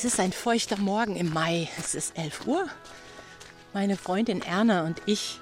Es 0.00 0.06
ist 0.06 0.18
ein 0.18 0.32
feuchter 0.32 0.78
Morgen 0.78 1.14
im 1.14 1.30
Mai. 1.30 1.68
Es 1.78 1.94
ist 1.94 2.16
11 2.16 2.46
Uhr. 2.46 2.66
Meine 3.74 3.98
Freundin 3.98 4.40
Erna 4.40 4.86
und 4.86 5.02
ich 5.04 5.38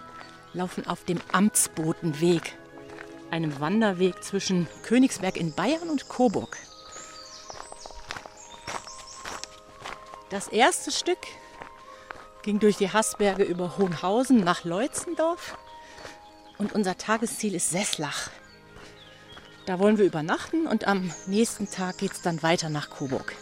laufen 0.53 0.85
auf 0.85 1.05
dem 1.05 1.21
Amtsbotenweg, 1.31 2.59
einem 3.31 3.61
Wanderweg 3.61 4.25
zwischen 4.25 4.67
Königsberg 4.83 5.37
in 5.37 5.55
Bayern 5.55 5.89
und 5.89 6.09
Coburg. 6.09 6.57
Das 10.31 10.49
erste 10.49 10.91
Stück 10.91 11.21
ging 12.43 12.59
durch 12.59 12.79
die 12.79 12.93
Haßberge 12.93 13.45
über 13.45 13.79
Hohenhausen 13.79 14.43
nach 14.43 14.65
Leutzendorf 14.65 15.57
und 16.59 16.73
unser 16.73 16.99
Tagesziel 16.99 17.55
ist 17.55 17.71
Sesslach. 17.71 18.29
Da 19.67 19.79
wollen 19.79 19.99
wir 19.99 20.05
übernachten 20.05 20.67
und 20.67 20.89
am 20.89 21.13
nächsten 21.29 21.71
Tag 21.71 21.99
geht 21.99 22.11
es 22.11 22.23
dann 22.23 22.43
weiter 22.43 22.71
nach 22.71 22.91
Coburg. 22.91 23.37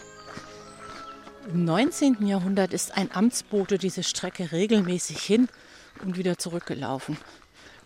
Im 1.49 1.65
19. 1.65 2.27
Jahrhundert 2.27 2.73
ist 2.73 2.97
ein 2.97 3.13
Amtsbote 3.13 3.79
diese 3.79 4.03
Strecke 4.03 4.51
regelmäßig 4.51 5.23
hin 5.23 5.49
und 6.03 6.17
wieder 6.17 6.39
zurückgelaufen. 6.39 7.17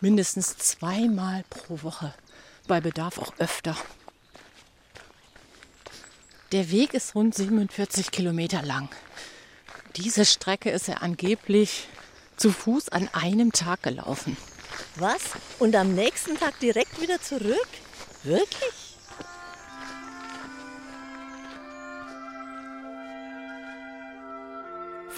Mindestens 0.01 0.57
zweimal 0.57 1.45
pro 1.51 1.83
Woche, 1.83 2.15
bei 2.67 2.81
Bedarf 2.81 3.19
auch 3.19 3.35
öfter. 3.39 3.77
Der 6.53 6.71
Weg 6.71 6.95
ist 6.95 7.15
rund 7.15 7.35
47 7.35 8.11
Kilometer 8.11 8.63
lang. 8.63 8.89
Diese 9.97 10.25
Strecke 10.25 10.71
ist 10.71 10.89
er 10.89 11.03
angeblich 11.03 11.87
zu 12.37 12.53
Fuß 12.53 12.89
an 12.89 13.11
einem 13.13 13.53
Tag 13.53 13.83
gelaufen. 13.83 14.39
Was? 14.97 15.21
Und 15.59 15.77
am 15.77 15.95
nächsten 15.95 16.39
Tag 16.39 16.59
direkt 16.61 16.99
wieder 17.01 17.21
zurück? 17.21 17.69
Wirklich? 18.23 18.90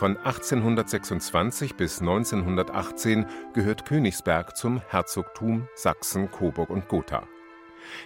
Von 0.02 0.16
1826 0.16 1.76
bis 1.76 2.00
1918 2.00 3.24
gehört 3.54 3.84
Königsberg 3.84 4.56
zum 4.56 4.82
Herzogtum 4.88 5.68
Sachsen, 5.76 6.28
Coburg 6.28 6.70
und 6.70 6.88
Gotha. 6.88 7.22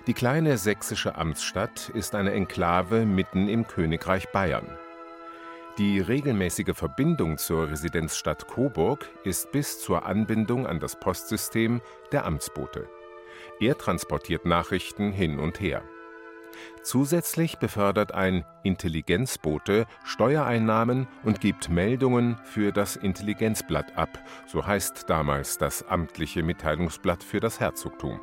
Die 0.07 0.13
kleine 0.13 0.59
sächsische 0.59 1.15
Amtsstadt 1.15 1.89
ist 1.89 2.15
eine 2.15 2.33
Enklave 2.33 3.07
mitten 3.07 3.49
im 3.49 3.67
Königreich 3.67 4.31
Bayern. 4.31 4.67
Die 5.79 5.99
regelmäßige 5.99 6.75
Verbindung 6.75 7.39
zur 7.39 7.71
Residenzstadt 7.71 8.47
Coburg 8.47 9.09
ist 9.25 9.51
bis 9.51 9.81
zur 9.81 10.05
Anbindung 10.05 10.67
an 10.67 10.81
das 10.81 11.01
Postsystem 11.01 11.81
der 12.13 12.27
Amtsbote. 12.27 12.91
Er 13.59 13.79
transportiert 13.79 14.45
Nachrichten 14.45 15.13
hin 15.13 15.39
und 15.39 15.61
her. 15.61 15.83
Zusätzlich 16.83 17.59
befördert 17.59 18.13
ein 18.13 18.45
Intelligenzbote 18.63 19.87
Steuereinnahmen 20.05 21.07
und 21.25 21.41
gibt 21.41 21.69
Meldungen 21.69 22.39
für 22.45 22.73
das 22.73 22.97
Intelligenzblatt 22.97 23.97
ab, 23.97 24.19
so 24.47 24.67
heißt 24.67 25.05
damals 25.09 25.59
das 25.59 25.87
amtliche 25.87 26.43
Mitteilungsblatt 26.43 27.23
für 27.23 27.41
das 27.41 27.61
Herzogtum. 27.61 28.21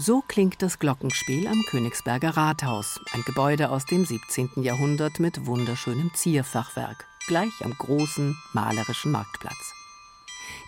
So 0.00 0.22
klingt 0.26 0.62
das 0.62 0.78
Glockenspiel 0.78 1.48
am 1.48 1.60
Königsberger 1.70 2.36
Rathaus, 2.36 3.00
ein 3.12 3.22
Gebäude 3.26 3.70
aus 3.70 3.84
dem 3.84 4.04
17. 4.04 4.62
Jahrhundert 4.62 5.18
mit 5.18 5.44
wunderschönem 5.44 6.14
Zierfachwerk 6.14 7.07
gleich 7.28 7.64
am 7.64 7.76
großen 7.78 8.36
malerischen 8.52 9.12
Marktplatz. 9.12 9.74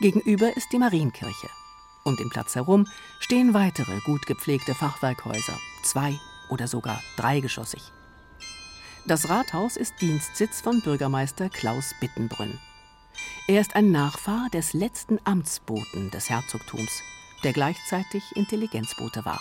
Gegenüber 0.01 0.57
ist 0.57 0.69
die 0.73 0.79
Marienkirche. 0.79 1.49
Um 2.05 2.17
den 2.17 2.31
Platz 2.31 2.55
herum 2.55 2.87
stehen 3.19 3.53
weitere 3.53 3.99
gut 4.01 4.27
gepflegte 4.27 4.75
Fachwerkhäuser, 4.75 5.59
zwei 5.83 6.19
oder 6.49 6.69
sogar 6.69 7.03
dreigeschossig. 7.17 7.83
Das 9.07 9.29
Rathaus 9.29 9.77
ist 9.77 9.95
Dienstsitz 10.01 10.61
von 10.61 10.81
Bürgermeister 10.83 11.49
Klaus 11.49 11.95
Bittenbrünn. 12.01 12.59
Er 13.49 13.61
ist 13.61 13.75
ein 13.75 13.91
Nachfahr 13.91 14.49
des 14.51 14.73
letzten 14.73 15.19
Amtsboten 15.25 16.11
des 16.11 16.31
Herzogtums, 16.31 17.03
der 17.43 17.53
gleichzeitig 17.53 18.23
Intelligenzbote 18.37 19.25
war. 19.25 19.41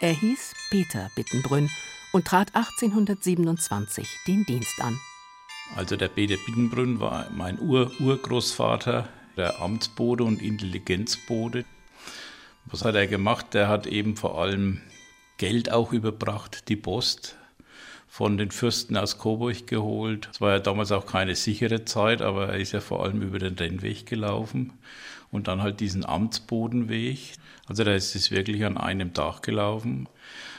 Er 0.00 0.12
hieß 0.12 0.52
Peter 0.70 1.10
Bittenbrünn 1.14 1.70
und 2.12 2.26
trat 2.26 2.54
1827 2.54 4.08
den 4.26 4.44
Dienst 4.44 4.80
an. 4.80 5.00
Also 5.76 5.96
der 5.96 6.08
Peter 6.08 6.36
Bittenbrunn 6.46 7.00
war 7.00 7.26
mein 7.34 7.58
Ur 7.60 7.90
Urgroßvater, 8.00 9.08
der 9.36 9.60
Amtsbode 9.60 10.24
und 10.24 10.40
Intelligenzbode. 10.40 11.64
Was 12.66 12.84
hat 12.84 12.94
er 12.94 13.06
gemacht? 13.06 13.54
Der 13.54 13.68
hat 13.68 13.86
eben 13.86 14.16
vor 14.16 14.40
allem 14.40 14.80
Geld 15.36 15.72
auch 15.72 15.92
überbracht, 15.92 16.68
die 16.68 16.76
Post 16.76 17.36
von 18.06 18.36
den 18.38 18.52
Fürsten 18.52 18.96
aus 18.96 19.18
Coburg 19.18 19.66
geholt. 19.66 20.28
Es 20.32 20.40
war 20.40 20.52
ja 20.52 20.58
damals 20.60 20.92
auch 20.92 21.06
keine 21.06 21.34
sichere 21.34 21.84
Zeit, 21.84 22.22
aber 22.22 22.50
er 22.50 22.60
ist 22.60 22.70
ja 22.70 22.80
vor 22.80 23.02
allem 23.02 23.22
über 23.22 23.40
den 23.40 23.54
Rennweg 23.54 24.06
gelaufen 24.06 24.72
und 25.32 25.48
dann 25.48 25.62
halt 25.62 25.80
diesen 25.80 26.06
Amtsbodenweg. 26.06 27.18
Also 27.66 27.82
da 27.82 27.92
ist 27.92 28.14
es 28.14 28.30
wirklich 28.30 28.64
an 28.64 28.78
einem 28.78 29.14
Tag 29.14 29.42
gelaufen. 29.42 30.08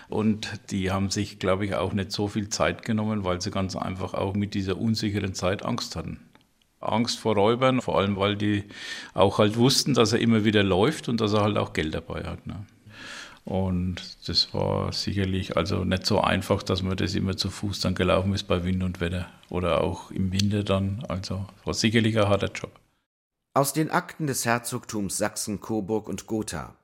Und 0.08 0.60
die 0.72 0.92
haben 0.92 1.10
sich, 1.10 1.40
glaube 1.40 1.66
ich, 1.66 1.76
auch 1.76 1.94
nicht 1.94 2.12
so 2.12 2.28
viel 2.28 2.50
Zeit 2.50 2.84
genommen, 2.84 3.24
weil 3.24 3.42
sie 3.42 3.52
ganz 3.52 3.76
einfach 3.76 4.14
auch 4.14 4.36
mit 4.36 4.54
dieser 4.54 4.78
unsicheren 4.78 5.34
Zeit 5.34 5.66
Angst 5.66 5.96
hatten. 5.96 6.20
Angst 6.80 7.20
vor 7.20 7.36
Räubern, 7.36 7.82
vor 7.82 7.98
allem 7.98 8.16
weil 8.18 8.36
die 8.36 8.64
auch 9.14 9.40
halt 9.40 9.58
wussten, 9.58 9.94
dass 9.94 10.14
er 10.14 10.20
immer 10.20 10.44
wieder 10.46 10.64
läuft 10.64 11.10
und 11.10 11.22
dass 11.22 11.34
er 11.34 11.42
halt 11.42 11.58
auch 11.58 11.74
Geld 11.74 11.94
dabei 11.94 12.24
hat. 12.24 12.46
Ne? 12.46 12.66
Und 13.46 14.02
das 14.28 14.54
war 14.54 14.92
sicherlich 14.92 15.56
also 15.56 15.84
nicht 15.84 16.06
so 16.06 16.20
einfach, 16.20 16.64
dass 16.64 16.82
man 16.82 16.98
das 16.98 17.14
immer 17.14 17.38
zu 17.38 17.50
Fuß 17.50 17.80
dann 17.80 17.96
gelaufen 17.96 18.34
ist 18.34 18.44
bei 18.44 18.64
Wind 18.64 18.84
und 18.84 19.00
Wetter 19.00 19.28
oder 19.50 19.82
auch 19.82 20.12
im 20.12 20.32
Winter 20.32 20.64
dann. 20.64 21.04
Also 21.08 21.46
war 21.64 21.74
sicherlich 21.74 22.20
ein 22.20 22.28
harter 22.28 22.52
Job. 22.52 22.72
Aus 23.54 23.72
den 23.72 23.92
Akten 23.92 24.28
des 24.28 24.46
Herzogtums 24.46 25.18
Sachsen, 25.18 25.62
Coburg 25.62 26.10
und 26.10 26.28
Gotha 26.28 26.76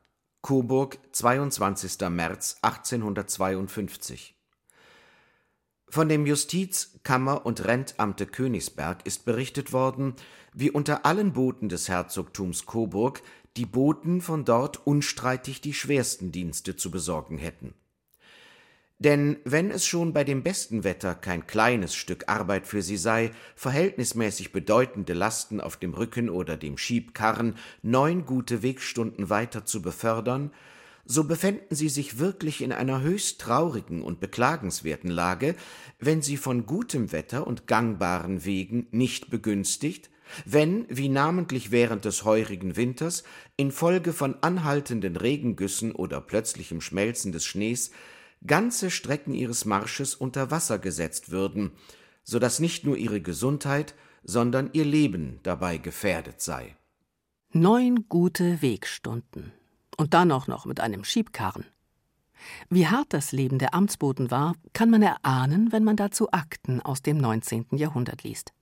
Coburg, 0.44 0.98
22. 1.12 2.10
März 2.10 2.58
1852 2.64 4.36
Von 5.88 6.10
dem 6.10 6.26
Justiz-, 6.26 7.00
Kammer- 7.04 7.46
und 7.46 7.64
Rentamte 7.64 8.26
Königsberg 8.26 9.06
ist 9.06 9.24
berichtet 9.24 9.72
worden, 9.72 10.16
wie 10.52 10.72
unter 10.72 11.06
allen 11.06 11.34
Boten 11.34 11.70
des 11.70 11.90
Herzogtums 11.90 12.66
Coburg 12.66 13.22
die 13.56 13.68
Boten 13.68 14.20
von 14.20 14.44
dort 14.44 14.88
unstreitig 14.88 15.62
die 15.62 15.76
schwersten 15.76 16.32
Dienste 16.32 16.76
zu 16.76 16.90
besorgen 16.90 17.38
hätten 17.38 17.76
denn 19.02 19.38
wenn 19.46 19.72
es 19.72 19.88
schon 19.88 20.14
bei 20.14 20.24
dem 20.24 20.44
besten 20.44 20.84
Wetter 20.84 21.16
kein 21.16 21.48
kleines 21.48 21.96
Stück 21.96 22.26
Arbeit 22.28 22.68
für 22.68 22.84
sie 22.84 22.98
sei, 22.98 23.32
verhältnismäßig 23.56 24.52
bedeutende 24.52 25.14
Lasten 25.14 25.60
auf 25.60 25.76
dem 25.76 25.96
Rücken 25.96 26.30
oder 26.30 26.56
dem 26.56 26.78
Schiebkarren 26.78 27.56
neun 27.82 28.28
gute 28.28 28.62
Wegstunden 28.62 29.32
weiter 29.32 29.66
zu 29.66 29.82
befördern, 29.82 30.52
so 31.04 31.24
befänden 31.24 31.76
sie 31.76 31.90
sich 31.90 32.20
wirklich 32.20 32.62
in 32.62 32.72
einer 32.72 33.02
höchst 33.02 33.42
traurigen 33.42 34.04
und 34.04 34.20
beklagenswerten 34.20 35.10
Lage, 35.10 35.56
wenn 36.00 36.22
sie 36.22 36.38
von 36.38 36.68
gutem 36.68 37.12
Wetter 37.12 37.48
und 37.48 37.66
gangbaren 37.66 38.46
Wegen 38.46 38.86
nicht 38.92 39.32
begünstigt, 39.32 40.12
wenn, 40.46 40.86
wie 40.90 41.10
namentlich 41.10 41.72
während 41.72 42.06
des 42.06 42.24
heurigen 42.24 42.76
Winters, 42.76 43.24
infolge 43.58 44.14
von 44.14 44.36
anhaltenden 44.42 45.18
Regengüssen 45.18 45.92
oder 45.92 46.22
plötzlichem 46.22 46.82
Schmelzen 46.82 47.32
des 47.32 47.46
Schnees 47.46 47.90
ganze 48.46 48.92
Strecken 48.92 49.34
ihres 49.34 49.66
Marsches 49.66 50.16
unter 50.16 50.52
Wasser 50.52 50.80
gesetzt 50.80 51.32
würden, 51.32 51.72
so 52.24 52.40
dass 52.40 52.60
nicht 52.60 52.86
nur 52.86 52.98
ihre 52.98 53.22
Gesundheit, 53.22 53.96
sondern 54.24 54.70
ihr 54.74 54.86
Leben 54.86 55.40
dabei 55.44 55.78
gefährdet 55.78 56.42
sei. 56.42 56.76
Neun 57.54 58.08
gute 58.08 58.62
Wegstunden. 58.62 59.52
Und 59.98 60.14
dann 60.14 60.32
auch 60.32 60.48
noch 60.48 60.66
mit 60.66 60.80
einem 60.80 61.04
Schiebkarren. 61.04 61.66
Wie 62.70 62.88
hart 62.88 63.14
das 63.14 63.32
Leben 63.32 63.60
der 63.60 63.74
Amtsboten 63.74 64.32
war, 64.32 64.56
kann 64.74 64.90
man 64.90 65.02
erahnen, 65.02 65.72
wenn 65.72 65.84
man 65.84 65.96
dazu 65.96 66.32
Akten 66.32 66.82
aus 66.82 67.02
dem 67.02 67.18
19. 67.18 67.68
Jahrhundert 67.72 68.24
liest. 68.24 68.54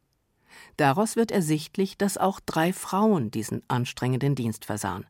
Daraus 0.78 1.16
wird 1.16 1.31
ersichtlich, 1.31 1.98
dass 1.98 2.18
auch 2.18 2.40
drei 2.40 2.74
Frauen 2.74 3.31
diesen 3.31 3.62
anstrengenden 3.68 4.36
Dienst 4.36 4.66
versahen. 4.66 5.06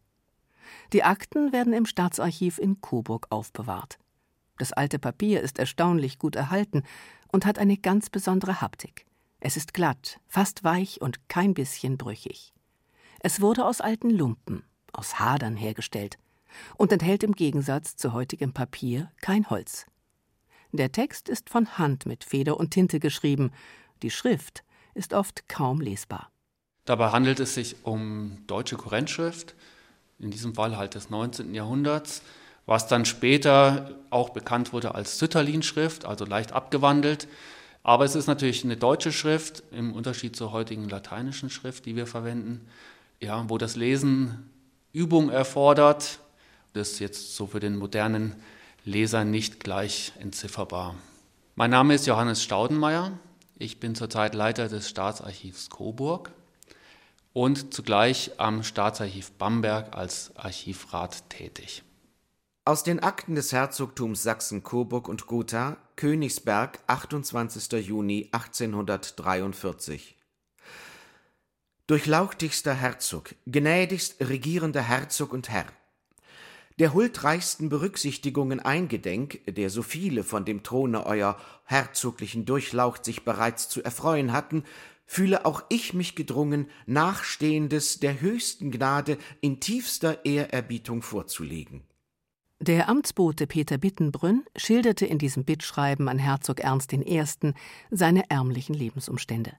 Die 0.94 1.04
Akten 1.04 1.52
werden 1.52 1.74
im 1.74 1.86
Staatsarchiv 1.86 2.60
in 2.60 2.82
Coburg 2.82 3.28
aufbewahrt. 3.30 3.98
Das 4.60 4.74
alte 4.74 5.00
Papier 5.00 5.42
ist 5.42 5.58
erstaunlich 5.58 6.20
gut 6.20 6.36
erhalten 6.36 6.84
und 7.32 7.46
hat 7.46 7.58
eine 7.58 7.78
ganz 7.78 8.10
besondere 8.10 8.62
Haptik. 8.62 9.06
Es 9.40 9.56
ist 9.56 9.74
glatt, 9.74 10.20
fast 10.28 10.64
weich 10.64 11.02
und 11.02 11.30
kein 11.30 11.54
bisschen 11.54 11.98
brüchig. 11.98 12.54
Es 13.22 13.40
wurde 13.40 13.66
aus 13.66 13.80
alten 13.80 14.10
Lumpen, 14.10 14.64
aus 14.92 15.18
Hadern 15.18 15.56
hergestellt 15.56 16.20
und 16.76 16.92
enthält 16.92 17.24
im 17.24 17.34
Gegensatz 17.34 17.96
zu 17.96 18.14
heutigem 18.14 18.54
Papier 18.54 19.12
kein 19.22 19.50
Holz. 19.50 19.86
Der 20.74 20.92
Text 20.92 21.30
ist 21.30 21.50
von 21.50 21.78
Hand 21.78 22.06
mit 22.06 22.26
Feder 22.26 22.60
und 22.60 22.72
Tinte 22.72 23.00
geschrieben, 23.00 23.52
die 24.04 24.12
Schrift 24.12 24.64
ist 24.94 25.14
oft 25.14 25.48
kaum 25.48 25.80
lesbar. 25.80 26.32
Dabei 26.84 27.12
handelt 27.12 27.40
es 27.40 27.54
sich 27.54 27.78
um 27.84 28.44
deutsche 28.46 28.76
Kurrentschrift, 28.76 29.56
in 30.20 30.32
diesem 30.32 30.56
Fall 30.56 30.76
halt 30.76 30.96
des 30.96 31.10
19. 31.10 31.56
Jahrhunderts, 31.56 32.24
was 32.70 32.86
dann 32.86 33.04
später 33.04 33.90
auch 34.12 34.30
bekannt 34.30 34.74
wurde 34.74 34.94
als 34.94 35.18
Sütterlin-Schrift, 35.18 36.06
also 36.06 36.24
leicht 36.24 36.52
abgewandelt. 36.52 37.28
Aber 37.82 38.06
es 38.06 38.14
ist 38.14 38.28
natürlich 38.28 38.64
eine 38.64 38.78
deutsche 38.78 39.12
Schrift 39.12 39.64
im 39.72 39.92
Unterschied 39.92 40.36
zur 40.36 40.52
heutigen 40.52 40.88
lateinischen 40.88 41.50
Schrift, 41.50 41.88
die 41.88 41.96
wir 41.96 42.06
verwenden, 42.06 42.68
ja, 43.20 43.44
wo 43.48 43.58
das 43.58 43.76
Lesen 43.76 44.52
Übung 44.94 45.32
erfordert. 45.32 46.20
Das 46.74 46.92
ist 46.92 47.00
jetzt 47.00 47.36
so 47.36 47.48
für 47.48 47.60
den 47.60 47.76
modernen 47.76 48.36
Leser 48.86 49.24
nicht 49.24 49.60
gleich 49.60 50.12
entzifferbar. 50.20 50.94
Mein 51.56 51.72
Name 51.72 51.96
ist 51.96 52.06
Johannes 52.06 52.44
Staudenmeier. 52.44 53.18
Ich 53.58 53.80
bin 53.80 53.96
zurzeit 53.96 54.36
Leiter 54.36 54.68
des 54.68 54.88
Staatsarchivs 54.88 55.72
Coburg 55.72 56.32
und 57.34 57.74
zugleich 57.74 58.30
am 58.38 58.62
Staatsarchiv 58.62 59.32
Bamberg 59.32 59.96
als 59.98 60.36
Archivrat 60.36 61.28
tätig. 61.32 61.82
Aus 62.70 62.84
den 62.84 63.00
Akten 63.00 63.34
des 63.34 63.52
Herzogtums 63.52 64.22
Sachsen-Coburg 64.22 65.08
und 65.08 65.26
Gotha, 65.26 65.78
Königsberg, 65.96 66.78
28. 66.86 67.84
Juni 67.84 68.30
1843. 68.32 70.16
Durchlauchtigster 71.88 72.76
Herzog, 72.76 73.34
gnädigst 73.48 74.18
regierender 74.22 74.84
Herzog 74.84 75.34
und 75.34 75.50
Herr, 75.50 75.66
der 76.78 76.94
huldreichsten 76.94 77.70
Berücksichtigungen 77.70 78.60
eingedenk, 78.60 79.42
der 79.48 79.72
so 79.72 79.82
viele 79.82 80.24
von 80.24 80.46
dem 80.46 80.62
Throne 80.62 81.08
euer 81.08 81.38
herzoglichen 81.64 82.46
Durchlaucht 82.46 83.04
sich 83.04 83.26
bereits 83.26 83.68
zu 83.68 83.84
erfreuen 83.84 84.32
hatten, 84.32 84.64
fühle 85.08 85.48
auch 85.48 85.64
ich 85.70 85.96
mich 85.96 86.14
gedrungen, 86.14 86.70
Nachstehendes 86.86 88.00
der 88.00 88.22
höchsten 88.22 88.70
Gnade 88.70 89.18
in 89.42 89.60
tiefster 89.60 90.24
Ehrerbietung 90.24 91.02
vorzulegen. 91.02 91.89
Der 92.62 92.90
Amtsbote 92.90 93.48
Peter 93.48 93.78
Bittenbrünn 93.78 94.44
schilderte 94.54 95.06
in 95.06 95.18
diesem 95.18 95.46
Bittschreiben 95.46 96.10
an 96.10 96.20
Herzog 96.20 96.60
Ernst 96.60 96.92
I. 96.92 97.24
seine 97.90 98.30
ärmlichen 98.30 98.76
Lebensumstände. 98.76 99.54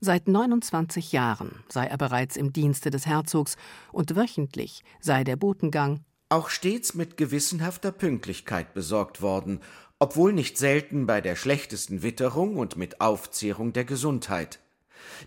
Seit 0.00 0.28
29 0.28 1.12
Jahren 1.12 1.64
sei 1.70 1.86
er 1.86 1.96
bereits 1.96 2.36
im 2.36 2.52
Dienste 2.52 2.90
des 2.90 3.06
Herzogs 3.06 3.56
und 3.92 4.14
wöchentlich 4.14 4.82
sei 5.00 5.24
der 5.24 5.36
Botengang 5.36 6.00
auch 6.28 6.50
stets 6.50 6.94
mit 6.94 7.16
gewissenhafter 7.16 7.92
Pünktlichkeit 7.92 8.74
besorgt 8.74 9.22
worden, 9.22 9.60
obwohl 9.98 10.32
nicht 10.32 10.58
selten 10.58 11.06
bei 11.06 11.20
der 11.20 11.36
schlechtesten 11.36 12.02
Witterung 12.02 12.56
und 12.56 12.76
mit 12.76 13.00
Aufzehrung 13.00 13.72
der 13.72 13.84
Gesundheit. 13.84 14.58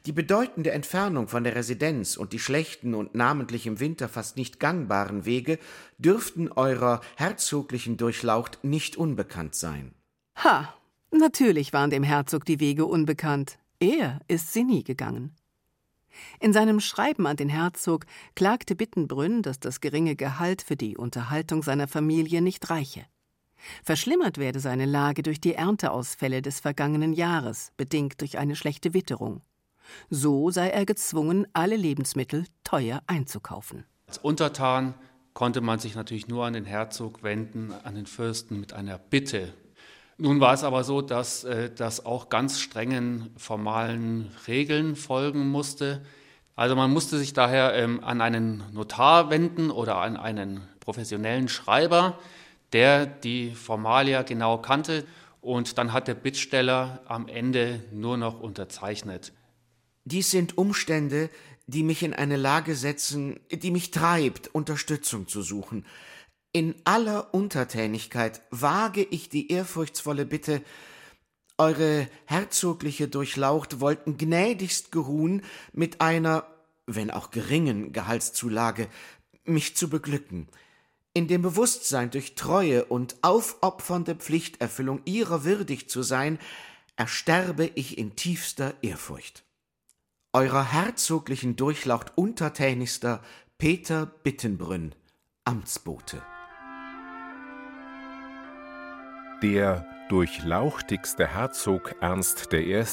Die 0.05 0.11
bedeutende 0.11 0.71
Entfernung 0.71 1.27
von 1.27 1.43
der 1.43 1.55
Residenz 1.55 2.17
und 2.17 2.33
die 2.33 2.39
schlechten 2.39 2.93
und 2.93 3.15
namentlich 3.15 3.67
im 3.67 3.79
Winter 3.79 4.09
fast 4.09 4.37
nicht 4.37 4.59
gangbaren 4.59 5.25
Wege 5.25 5.59
dürften 5.97 6.51
eurer 6.51 7.01
herzoglichen 7.15 7.97
Durchlaucht 7.97 8.63
nicht 8.63 8.95
unbekannt 8.95 9.55
sein. 9.55 9.93
Ha, 10.35 10.73
natürlich 11.11 11.73
waren 11.73 11.89
dem 11.89 12.03
Herzog 12.03 12.45
die 12.45 12.59
Wege 12.59 12.85
unbekannt. 12.85 13.59
Er 13.79 14.19
ist 14.27 14.53
sie 14.53 14.63
nie 14.63 14.83
gegangen. 14.83 15.35
In 16.39 16.53
seinem 16.53 16.79
Schreiben 16.79 17.27
an 17.27 17.37
den 17.37 17.49
Herzog 17.49 18.05
klagte 18.35 18.75
Bittenbrünn, 18.75 19.41
dass 19.41 19.59
das 19.59 19.81
geringe 19.81 20.15
Gehalt 20.15 20.61
für 20.61 20.75
die 20.75 20.97
Unterhaltung 20.97 21.61
seiner 21.61 21.87
Familie 21.87 22.41
nicht 22.41 22.69
reiche. 22.69 23.05
Verschlimmert 23.83 24.37
werde 24.37 24.59
seine 24.59 24.85
Lage 24.85 25.23
durch 25.23 25.41
die 25.41 25.53
Ernteausfälle 25.53 26.41
des 26.41 26.59
vergangenen 26.59 27.13
Jahres, 27.13 27.71
bedingt 27.77 28.21
durch 28.21 28.37
eine 28.37 28.55
schlechte 28.55 28.93
Witterung. 28.93 29.41
So 30.09 30.51
sei 30.51 30.69
er 30.69 30.85
gezwungen, 30.85 31.47
alle 31.53 31.75
Lebensmittel 31.75 32.45
teuer 32.63 33.01
einzukaufen. 33.07 33.85
Als 34.07 34.17
Untertan 34.17 34.93
konnte 35.33 35.61
man 35.61 35.79
sich 35.79 35.95
natürlich 35.95 36.27
nur 36.27 36.45
an 36.45 36.53
den 36.53 36.65
Herzog 36.65 37.23
wenden, 37.23 37.73
an 37.83 37.95
den 37.95 38.05
Fürsten 38.05 38.59
mit 38.59 38.73
einer 38.73 38.97
Bitte. 38.97 39.53
Nun 40.17 40.39
war 40.39 40.53
es 40.53 40.63
aber 40.63 40.83
so, 40.83 41.01
dass 41.01 41.43
äh, 41.43 41.69
das 41.69 42.05
auch 42.05 42.29
ganz 42.29 42.59
strengen 42.59 43.29
formalen 43.37 44.31
Regeln 44.47 44.95
folgen 44.95 45.49
musste. 45.49 46.01
Also 46.55 46.75
man 46.75 46.91
musste 46.91 47.19
sich 47.19 47.33
daher 47.33 47.75
ähm, 47.75 48.03
an 48.03 48.19
einen 48.21 48.63
Notar 48.73 49.29
wenden 49.29 49.69
oder 49.69 49.97
an 49.97 50.17
einen 50.17 50.67
professionellen 50.79 51.49
Schreiber, 51.49 52.17
der 52.73 53.05
die 53.05 53.51
Formalia 53.51 54.23
genau 54.23 54.57
kannte 54.57 55.05
und 55.41 55.77
dann 55.77 55.93
hat 55.93 56.07
der 56.07 56.15
Bittsteller 56.15 57.01
am 57.05 57.27
Ende 57.27 57.83
nur 57.91 58.17
noch 58.17 58.39
unterzeichnet. 58.39 59.33
Dies 60.09 60.31
sind 60.31 60.57
Umstände, 60.57 61.29
die 61.65 61.83
mich 61.83 62.01
in 62.01 62.13
eine 62.13 62.37
Lage 62.37 62.75
setzen, 62.75 63.41
die 63.51 63.71
mich 63.71 63.91
treibt, 63.91 64.47
Unterstützung 64.55 65.27
zu 65.27 65.41
suchen. 65.41 65.85
In 66.53 66.75
aller 66.85 67.33
Untertänigkeit 67.33 68.41
wage 68.49 69.03
ich 69.03 69.27
die 69.27 69.51
ehrfurchtsvolle 69.51 70.25
Bitte, 70.25 70.61
eure 71.57 72.07
herzogliche 72.23 73.09
Durchlaucht 73.09 73.81
wollten 73.81 74.17
gnädigst 74.17 74.93
geruhen, 74.93 75.43
mit 75.73 75.99
einer, 75.99 76.47
wenn 76.85 77.11
auch 77.11 77.29
geringen 77.29 77.91
Gehaltszulage, 77.91 78.87
mich 79.43 79.75
zu 79.75 79.89
beglücken. 79.89 80.47
In 81.13 81.27
dem 81.27 81.41
Bewusstsein, 81.41 82.11
durch 82.11 82.35
treue 82.35 82.85
und 82.85 83.17
aufopfernde 83.23 84.15
Pflichterfüllung 84.15 85.01
ihrer 85.03 85.43
würdig 85.43 85.89
zu 85.89 86.01
sein, 86.01 86.39
ersterbe 86.95 87.69
ich 87.75 87.97
in 87.97 88.15
tiefster 88.15 88.73
Ehrfurcht 88.81 89.46
eurer 90.37 90.71
herzoglichen 90.71 91.55
Durchlaucht 91.55 92.15
untertänigster 92.15 93.23
Peter 93.57 94.05
Bittenbrünn, 94.05 94.93
Amtsbote. 95.45 96.21
Der 99.41 99.83
durchlauchtigste 100.09 101.25
Herzog 101.25 101.95
Ernst 102.01 102.53
I. 102.53 102.83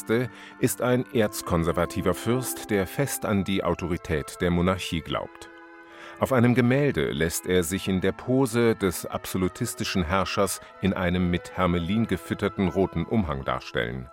ist 0.59 0.81
ein 0.81 1.05
erzkonservativer 1.13 2.15
Fürst, 2.15 2.71
der 2.71 2.87
fest 2.87 3.27
an 3.27 3.45
die 3.45 3.63
Autorität 3.63 4.39
der 4.41 4.51
Monarchie 4.51 5.03
glaubt. 5.03 5.51
Auf 6.21 6.33
einem 6.33 6.55
Gemälde 6.55 7.11
lässt 7.11 7.45
er 7.45 7.63
sich 7.63 7.89
in 7.89 8.01
der 8.01 8.13
Pose 8.13 8.75
des 8.75 9.05
absolutistischen 9.05 10.03
Herrschers 10.03 10.63
in 10.81 10.95
einem 10.95 11.31
mit 11.31 11.59
Hermelin 11.59 12.07
gefütterten 12.07 12.69
roten 12.69 13.05
Umhang 13.05 13.45
darstellen. 13.45 14.09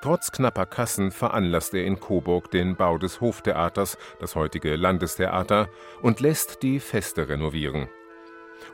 Trotz 0.00 0.30
knapper 0.30 0.66
Kassen 0.66 1.10
veranlasst 1.10 1.74
er 1.74 1.84
in 1.84 1.98
Coburg 1.98 2.50
den 2.50 2.76
Bau 2.76 2.98
des 2.98 3.20
Hoftheaters, 3.20 3.98
das 4.20 4.36
heutige 4.36 4.76
Landestheater, 4.76 5.68
und 6.02 6.20
lässt 6.20 6.62
die 6.62 6.78
Feste 6.78 7.28
renovieren. 7.28 7.88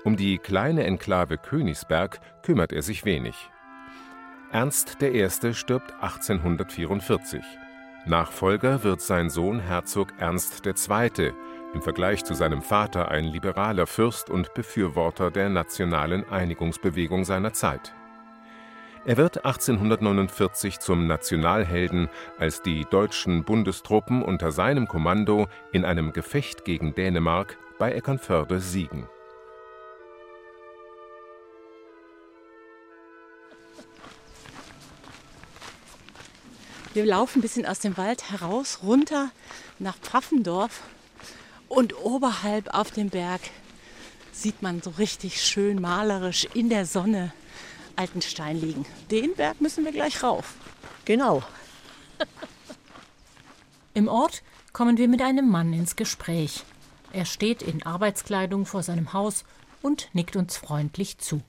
Um 0.05 0.17
die 0.17 0.39
kleine 0.39 0.85
Enklave 0.85 1.39
Königsberg 1.39 2.21
kümmert 2.43 2.73
er 2.73 2.83
sich 2.83 3.05
wenig. 3.05 3.51
Ernst 4.53 5.03
I. 5.03 5.29
stirbt 5.55 5.93
1844. 5.95 7.43
Nachfolger 8.07 8.85
wird 8.85 9.01
sein 9.01 9.31
Sohn 9.31 9.61
Herzog 9.61 10.13
Ernst 10.19 10.67
II., 10.67 11.33
im 11.73 11.83
Vergleich 11.83 12.25
zu 12.25 12.35
seinem 12.35 12.63
Vater 12.63 13.09
ein 13.09 13.25
liberaler 13.25 13.87
Fürst 13.87 14.31
und 14.31 14.55
Befürworter 14.55 15.31
der 15.33 15.49
nationalen 15.49 16.29
Einigungsbewegung 16.29 17.25
seiner 17.25 17.53
Zeit. 17.53 17.95
Er 19.07 19.19
wird 19.19 19.45
1849 19.45 20.81
zum 20.81 21.07
Nationalhelden, 21.07 22.09
als 22.39 22.63
die 22.63 22.87
deutschen 22.89 23.45
Bundestruppen 23.45 24.23
unter 24.23 24.51
seinem 24.51 24.89
Kommando 24.89 25.47
in 25.73 25.85
einem 25.85 26.15
Gefecht 26.15 26.65
gegen 26.65 26.95
Dänemark 26.95 27.59
bei 27.79 27.93
Eckernförde 27.93 28.61
siegen. 28.61 29.07
Wir 36.95 37.05
laufen 37.05 37.41
ein 37.41 37.43
bisschen 37.43 37.67
aus 37.67 37.81
dem 37.81 37.99
Wald 37.99 38.31
heraus, 38.31 38.79
runter 38.83 39.31
nach 39.79 39.99
Pfaffendorf 39.99 40.81
und 41.69 41.95
oberhalb 42.03 42.73
auf 42.73 42.91
dem 42.91 43.11
Berg 43.11 43.43
sieht 44.33 44.63
man 44.63 44.81
so 44.81 44.91
richtig 44.91 45.43
schön 45.43 45.79
malerisch 45.79 46.49
in 46.55 46.71
der 46.71 46.87
Sonne 46.87 47.35
Altenstein 47.97 48.61
liegen. 48.61 48.87
Den 49.11 49.35
Berg 49.35 49.61
müssen 49.61 49.85
wir 49.85 49.93
gleich 49.93 50.23
rauf. 50.23 50.55
Genau. 51.05 51.43
Im 53.95 54.09
Ort 54.09 54.43
kommen 54.73 54.99
wir 54.99 55.09
mit 55.09 55.23
einem 55.23 55.49
Mann 55.49 55.73
ins 55.73 55.97
Gespräch. 55.97 56.65
Er 57.13 57.25
steht 57.25 57.63
in 57.63 57.85
Arbeitskleidung 57.85 58.67
vor 58.67 58.83
seinem 58.83 59.13
Haus 59.13 59.45
und 59.83 60.09
nickt 60.15 60.35
uns 60.35 60.57
freundlich 60.57 61.19
zu. 61.19 61.43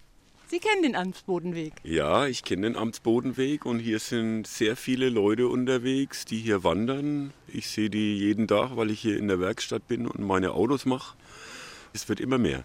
Sie 0.48 0.60
kennen 0.60 0.84
den 0.84 0.96
Amtsbodenweg. 0.96 1.74
Ja, 1.84 2.28
ich 2.28 2.44
kenne 2.44 2.68
den 2.68 2.76
Amtsbodenweg 2.76 3.66
und 3.66 3.80
hier 3.80 3.98
sind 3.98 4.46
sehr 4.46 4.76
viele 4.76 5.10
Leute 5.10 5.48
unterwegs, 5.48 6.26
die 6.26 6.38
hier 6.38 6.64
wandern. 6.64 7.34
Ich 7.48 7.68
sehe 7.68 7.90
die 7.90 8.16
jeden 8.18 8.48
Tag, 8.48 8.76
weil 8.76 8.92
ich 8.92 9.00
hier 9.00 9.18
in 9.18 9.28
der 9.28 9.40
Werkstatt 9.40 9.88
bin 9.88 10.06
und 10.06 10.20
meine 10.20 10.52
Autos 10.52 10.86
mache. 10.86 11.18
Es 11.94 12.08
wird 12.10 12.20
immer 12.20 12.38
mehr. 12.38 12.64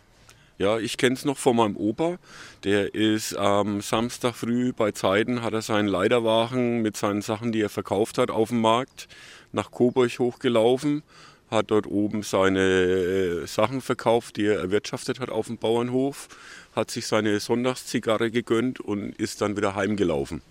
Ja, 0.60 0.78
ich 0.78 0.98
kenne 0.98 1.14
es 1.14 1.24
noch 1.24 1.38
von 1.38 1.56
meinem 1.56 1.74
Opa. 1.74 2.18
Der 2.64 2.94
ist 2.94 3.34
am 3.34 3.80
Samstag 3.80 4.34
früh 4.34 4.74
bei 4.74 4.92
Zeiten, 4.92 5.40
hat 5.40 5.54
er 5.54 5.62
seinen 5.62 5.88
Leiterwagen 5.88 6.82
mit 6.82 6.98
seinen 6.98 7.22
Sachen, 7.22 7.50
die 7.50 7.62
er 7.62 7.70
verkauft 7.70 8.18
hat, 8.18 8.30
auf 8.30 8.50
dem 8.50 8.60
Markt 8.60 9.08
nach 9.52 9.70
Coburg 9.70 10.18
hochgelaufen, 10.18 11.02
hat 11.50 11.70
dort 11.70 11.86
oben 11.86 12.22
seine 12.22 12.60
äh, 12.60 13.46
Sachen 13.46 13.80
verkauft, 13.80 14.36
die 14.36 14.44
er 14.44 14.60
erwirtschaftet 14.60 15.18
hat 15.18 15.30
auf 15.30 15.46
dem 15.46 15.56
Bauernhof, 15.56 16.28
hat 16.76 16.90
sich 16.90 17.06
seine 17.06 17.40
Sonntagszigarre 17.40 18.30
gegönnt 18.30 18.80
und 18.80 19.18
ist 19.18 19.40
dann 19.40 19.56
wieder 19.56 19.74
heimgelaufen. 19.74 20.42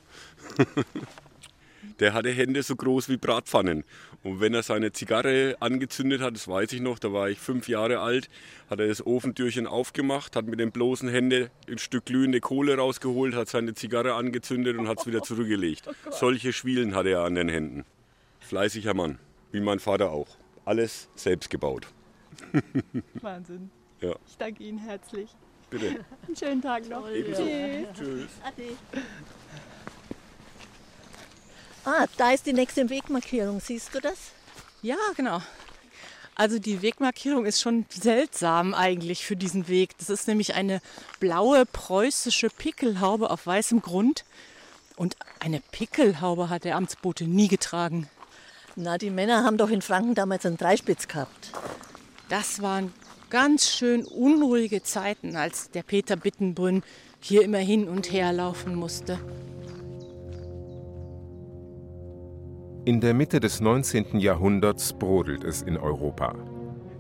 Der 1.99 2.13
hatte 2.13 2.29
Hände 2.29 2.63
so 2.63 2.75
groß 2.75 3.09
wie 3.09 3.17
Bratpfannen. 3.17 3.83
Und 4.23 4.39
wenn 4.39 4.53
er 4.53 4.63
seine 4.63 4.91
Zigarre 4.91 5.57
angezündet 5.59 6.21
hat, 6.21 6.35
das 6.35 6.47
weiß 6.47 6.71
ich 6.73 6.81
noch, 6.81 6.99
da 6.99 7.11
war 7.11 7.29
ich 7.29 7.39
fünf 7.39 7.67
Jahre 7.67 7.99
alt, 7.99 8.29
hat 8.69 8.79
er 8.79 8.87
das 8.87 9.05
Ofentürchen 9.05 9.67
aufgemacht, 9.67 10.35
hat 10.35 10.45
mit 10.45 10.59
den 10.59 10.71
bloßen 10.71 11.09
Händen 11.09 11.49
ein 11.69 11.77
Stück 11.77 12.05
glühende 12.05 12.39
Kohle 12.39 12.77
rausgeholt, 12.77 13.35
hat 13.35 13.49
seine 13.49 13.73
Zigarre 13.73 14.13
angezündet 14.13 14.77
und 14.77 14.87
hat 14.87 14.99
es 14.99 15.07
wieder 15.07 15.21
zurückgelegt. 15.21 15.89
Solche 16.11 16.53
Schwielen 16.53 16.95
hatte 16.95 17.09
er 17.09 17.23
an 17.23 17.35
den 17.35 17.49
Händen. 17.49 17.85
Fleißiger 18.39 18.93
Mann, 18.93 19.19
wie 19.51 19.59
mein 19.59 19.79
Vater 19.79 20.11
auch. 20.11 20.27
Alles 20.65 21.09
selbst 21.15 21.49
gebaut. 21.49 21.87
Wahnsinn. 23.21 23.71
Ja. 24.01 24.15
Ich 24.27 24.37
danke 24.37 24.63
Ihnen 24.63 24.77
herzlich. 24.77 25.29
Bitte. 25.69 26.05
Einen 26.25 26.35
schönen 26.35 26.61
Tag 26.61 26.87
noch. 26.89 27.09
Ebenso. 27.09 27.43
Tschüss. 27.43 27.97
Tschüss. 27.97 28.29
Ade. 28.43 28.77
Ah, 31.85 32.05
da 32.17 32.31
ist 32.31 32.45
die 32.45 32.53
nächste 32.53 32.89
Wegmarkierung. 32.89 33.59
Siehst 33.59 33.93
du 33.95 33.99
das? 33.99 34.17
Ja, 34.81 34.97
genau. 35.15 35.41
Also 36.35 36.57
die 36.57 36.81
Wegmarkierung 36.81 37.45
ist 37.45 37.59
schon 37.59 37.85
seltsam 37.89 38.73
eigentlich 38.73 39.25
für 39.25 39.35
diesen 39.35 39.67
Weg. 39.67 39.97
Das 39.97 40.09
ist 40.09 40.27
nämlich 40.27 40.55
eine 40.55 40.81
blaue 41.19 41.65
preußische 41.65 42.49
Pickelhaube 42.49 43.29
auf 43.29 43.45
weißem 43.45 43.81
Grund. 43.81 44.23
Und 44.95 45.17
eine 45.39 45.61
Pickelhaube 45.71 46.49
hat 46.49 46.63
der 46.63 46.75
Amtsbote 46.75 47.25
nie 47.25 47.47
getragen. 47.47 48.09
Na, 48.75 48.97
die 48.97 49.09
Männer 49.09 49.43
haben 49.43 49.57
doch 49.57 49.69
in 49.69 49.81
Franken 49.81 50.15
damals 50.15 50.45
einen 50.45 50.57
Dreispitz 50.57 51.07
gehabt. 51.07 51.51
Das 52.29 52.61
waren 52.61 52.93
ganz 53.29 53.69
schön 53.69 54.05
unruhige 54.05 54.81
Zeiten, 54.83 55.35
als 55.35 55.71
der 55.71 55.83
Peter 55.83 56.15
Bittenbrünn 56.15 56.83
hier 57.19 57.41
immer 57.41 57.57
hin 57.57 57.87
und 57.87 58.11
her 58.11 58.31
laufen 58.31 58.75
musste. 58.75 59.19
In 62.89 63.01
der 63.01 63.13
Mitte 63.13 63.39
des 63.39 63.61
19. 63.61 64.17
Jahrhunderts 64.19 64.93
brodelt 64.93 65.43
es 65.43 65.61
in 65.61 65.77
Europa. 65.77 66.33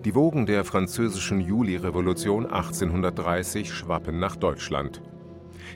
Die 0.05 0.13
Wogen 0.13 0.45
der 0.45 0.63
französischen 0.63 1.41
Julirevolution 1.41 2.45
1830 2.45 3.73
schwappen 3.73 4.19
nach 4.19 4.35
Deutschland. 4.35 5.01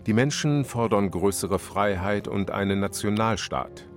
Die 0.05 0.13
Menschen 0.13 0.65
fordern 0.65 1.09
größere 1.09 1.57
Freiheit 1.57 2.27
und 2.27 2.51
einen 2.51 2.79
Nationalstaat. 2.79 3.89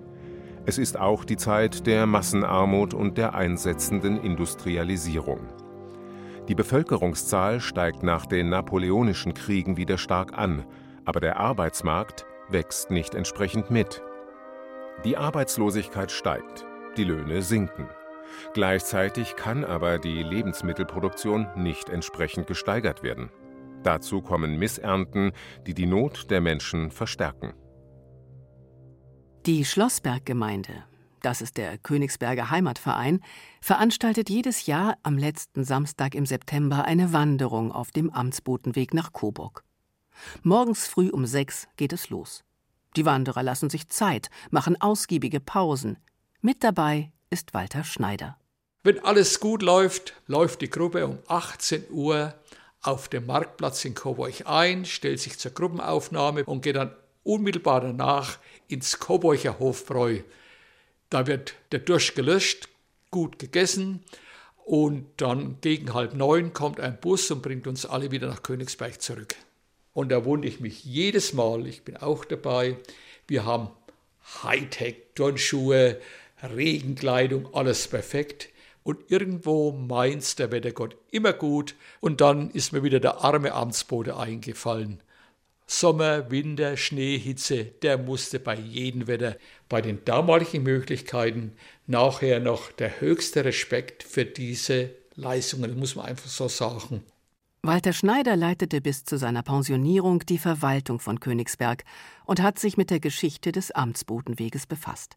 Es 0.65 0.79
ist 0.79 0.99
auch 0.99 1.23
die 1.23 1.37
Zeit 1.37 1.87
der 1.87 2.07
Massenarmut 2.07 2.95
und 2.95 3.19
der 3.19 3.35
einsetzenden 3.35 4.19
Industrialisierung. 4.19 5.41
Die 6.49 6.55
Bevölkerungszahl 6.55 7.61
steigt 7.61 8.03
nach 8.03 8.25
den 8.25 8.49
napoleonischen 8.49 9.35
Kriegen 9.35 9.77
wieder 9.77 9.99
stark 9.99 10.33
an, 10.33 10.65
aber 11.05 11.21
der 11.21 11.39
Arbeitsmarkt 11.39 12.25
wächst 12.49 12.91
nicht 12.91 13.15
entsprechend 13.15 13.71
mit. 13.71 14.03
Die 15.05 15.17
Arbeitslosigkeit 15.17 16.11
steigt, 16.11 16.67
die 16.97 17.05
Löhne 17.05 17.43
sinken. 17.43 17.89
Gleichzeitig 18.55 19.37
kann 19.37 19.65
aber 19.65 19.99
die 19.99 20.23
Lebensmittelproduktion 20.23 21.47
nicht 21.57 21.89
entsprechend 21.89 22.47
gesteigert 22.47 23.03
werden. 23.03 23.31
Dazu 23.83 24.23
kommen 24.23 24.59
Missernten, 24.59 25.33
die 25.67 25.75
die 25.75 25.87
Not 25.87 26.31
der 26.31 26.41
Menschen 26.41 26.91
verstärken. 26.91 27.53
Die 29.45 29.65
Schlossberggemeinde, 29.65 30.85
das 31.21 31.41
ist 31.41 31.57
der 31.57 31.79
Königsberger 31.79 32.51
Heimatverein, 32.51 33.21
veranstaltet 33.61 34.29
jedes 34.29 34.67
Jahr 34.67 34.97
am 35.03 35.19
letzten 35.19 35.63
Samstag 35.63 36.15
im 36.15 36.27
September 36.27 36.85
eine 36.85 37.13
Wanderung 37.13 37.71
auf 37.71 37.91
dem 37.91 38.11
Amtsbotenweg 38.11 38.93
nach 38.95 39.13
Coburg. 39.13 39.63
Morgens 40.43 40.89
früh 40.89 41.11
um 41.11 41.27
sechs 41.27 41.69
geht 41.77 41.93
es 41.93 42.09
los. 42.11 42.46
Die 42.97 43.05
Wanderer 43.05 43.43
lassen 43.43 43.69
sich 43.69 43.89
Zeit, 43.91 44.31
machen 44.51 44.81
ausgiebige 44.81 45.39
Pausen. 45.39 45.99
Mit 46.41 46.65
dabei 46.65 47.13
ist 47.29 47.53
Walter 47.53 47.85
Schneider. 47.85 48.39
Wenn 48.83 49.05
alles 49.05 49.41
gut 49.41 49.63
läuft, 49.63 50.15
läuft 50.27 50.63
die 50.63 50.71
Gruppe 50.71 51.07
um 51.07 51.19
18 51.29 51.85
Uhr 51.91 52.35
auf 52.81 53.09
dem 53.09 53.27
Marktplatz 53.27 53.85
in 53.85 53.95
Coburg 53.95 54.47
ein, 54.47 54.85
stellt 54.85 55.21
sich 55.21 55.39
zur 55.39 55.51
Gruppenaufnahme 55.51 56.45
und 56.45 56.63
geht 56.63 56.77
dann 56.77 56.95
unmittelbar 57.23 57.81
danach 57.81 58.39
ins 58.69 58.99
Coburger 58.99 59.59
Hofbräu. 59.59 60.21
Da 61.11 61.27
wird 61.27 61.55
der 61.73 61.81
Durst 61.81 62.15
gelöscht, 62.15 62.69
gut 63.11 63.39
gegessen 63.39 64.05
und 64.65 65.07
dann 65.17 65.61
gegen 65.61 65.93
halb 65.93 66.15
neun 66.15 66.53
kommt 66.53 66.81
ein 66.81 66.99
Bus 67.01 67.31
und 67.31 67.43
bringt 67.43 67.67
uns 67.67 67.85
alle 67.85 68.11
wieder 68.11 68.29
nach 68.29 68.43
Königsberg 68.43 69.03
zurück. 69.03 69.35
Und 69.97 70.11
da 70.11 70.27
wundere 70.27 70.51
ich 70.51 70.61
mich 70.61 70.85
jedes 70.85 71.33
Mal, 71.33 71.67
ich 71.67 71.83
bin 71.83 71.97
auch 71.97 72.27
dabei, 72.27 72.77
wir 73.29 73.47
haben 73.47 73.71
Hightech-Turnschuhe, 74.43 75.99
Regenkleidung, 76.43 77.55
alles 77.55 77.89
perfekt. 77.89 78.51
Und 78.83 79.11
irgendwo 79.11 79.73
meint 79.73 80.39
der 80.39 80.53
Wettergott 80.53 80.99
immer 81.11 81.33
gut. 81.33 81.77
Und 82.01 82.21
dann 82.21 82.51
ist 82.51 82.75
mir 82.75 82.83
wieder 82.83 83.01
der 83.01 83.25
arme 83.25 83.55
Amtsbote 83.55 84.19
eingefallen. 84.19 85.01
Sommer, 85.67 86.31
Winter, 86.31 86.77
Schnee, 86.77 87.17
Hitze, 87.17 87.65
der 87.65 87.97
musste 87.97 88.39
bei 88.39 88.55
jedem 88.55 89.07
Wetter, 89.07 89.39
bei 89.71 89.81
den 89.81 90.05
damaligen 90.05 90.63
Möglichkeiten, 90.63 91.53
nachher 91.87 92.39
noch 92.39 92.71
der 92.71 93.01
höchste 93.01 93.47
Respekt 93.47 94.03
für 94.03 94.27
diese 94.27 94.91
Leistungen, 95.15 95.71
das 95.71 95.79
muss 95.79 95.97
man 95.97 96.05
einfach 96.05 96.29
so 96.29 96.49
sagen. 96.49 97.03
Walter 97.67 97.93
Schneider 97.93 98.37
leitete 98.37 98.81
bis 98.81 99.05
zu 99.05 99.19
seiner 99.19 99.43
Pensionierung 99.43 100.21
die 100.21 100.39
Verwaltung 100.39 101.01
von 101.01 101.19
Königsberg 101.19 101.83
und 102.25 102.41
hat 102.41 102.61
sich 102.61 102.77
mit 102.77 102.91
der 102.91 103.01
Geschichte 103.01 103.51
des 103.51 103.73
Amtsbotenweges 103.73 104.67
befasst. 104.67 105.17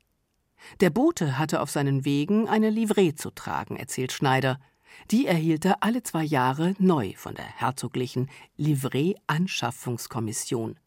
Der 0.79 0.89
Bote 0.89 1.37
hatte 1.37 1.61
auf 1.61 1.69
seinen 1.69 2.05
Wegen 2.05 2.49
eine 2.49 2.71
Livree 2.71 3.13
zu 3.13 3.29
tragen, 3.29 3.77
erzählt 3.77 4.11
Schneider. 4.11 4.59
Die 5.11 5.27
erhielt 5.27 5.63
er 5.63 5.83
alle 5.83 6.01
zwei 6.01 6.23
Jahre 6.23 6.73
neu 6.79 7.13
von 7.15 7.35
der 7.35 7.45
herzoglichen 7.45 8.31
Livree-Anschaffungskommission. 8.57 10.79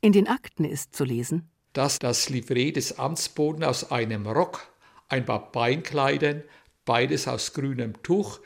In 0.00 0.12
den 0.12 0.26
Akten 0.26 0.64
ist 0.64 0.96
zu 0.96 1.04
lesen, 1.04 1.50
dass 1.74 1.98
das 1.98 2.30
Livree 2.30 2.72
des 2.72 2.98
Amtsboten 2.98 3.62
aus 3.62 3.90
einem 3.90 4.26
Rock, 4.26 4.72
ein 5.08 5.26
paar 5.26 5.52
Beinkleidern, 5.52 6.42
beides 6.86 7.28
aus 7.28 7.52
grünem 7.52 8.02
Tuch, 8.02 8.40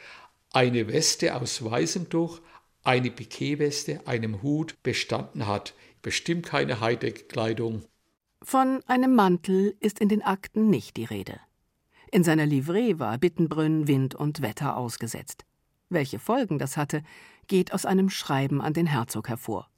eine 0.52 0.88
Weste 0.88 1.34
aus 1.34 1.64
weißem 1.64 2.08
Tuch, 2.08 2.40
eine 2.84 3.10
Piquetweste, 3.10 4.06
einem 4.06 4.42
Hut 4.42 4.82
bestanden 4.82 5.46
hat. 5.46 5.74
Bestimmt 6.02 6.46
keine 6.46 6.80
Hightech-Kleidung. 6.80 7.84
Von 8.42 8.82
einem 8.86 9.14
Mantel 9.14 9.76
ist 9.80 9.98
in 9.98 10.08
den 10.08 10.22
Akten 10.22 10.70
nicht 10.70 10.96
die 10.96 11.04
Rede. 11.04 11.40
In 12.10 12.24
seiner 12.24 12.46
Livree 12.46 12.98
war 12.98 13.18
Bittenbrünn 13.18 13.86
Wind 13.88 14.14
und 14.14 14.40
Wetter 14.40 14.76
ausgesetzt. 14.76 15.44
Welche 15.90 16.18
Folgen 16.18 16.58
das 16.58 16.76
hatte, 16.76 17.02
geht 17.46 17.72
aus 17.72 17.84
einem 17.84 18.08
Schreiben 18.08 18.60
an 18.60 18.72
den 18.72 18.86
Herzog 18.86 19.28
hervor. 19.28 19.68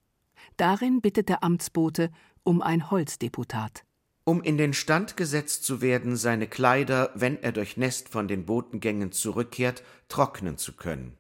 Darin 0.57 1.01
bittet 1.01 1.29
der 1.29 1.43
Amtsbote 1.43 2.11
um 2.43 2.63
ein 2.63 2.91
Holzdeputat. 2.91 3.85
Um 4.31 4.45
in 4.45 4.59
den 4.59 4.75
Stand 4.75 5.17
gesetzt 5.17 5.65
zu 5.65 5.81
werden, 5.81 6.15
seine 6.15 6.47
Kleider, 6.47 7.11
wenn 7.17 7.43
er 7.43 7.51
durch 7.51 7.77
Nest 7.77 8.09
von 8.09 8.29
den 8.29 8.47
Botengängen 8.47 9.11
zurückkehrt, 9.11 9.83
trocknen 10.09 10.57
zu 10.57 10.77
können. 10.77 11.17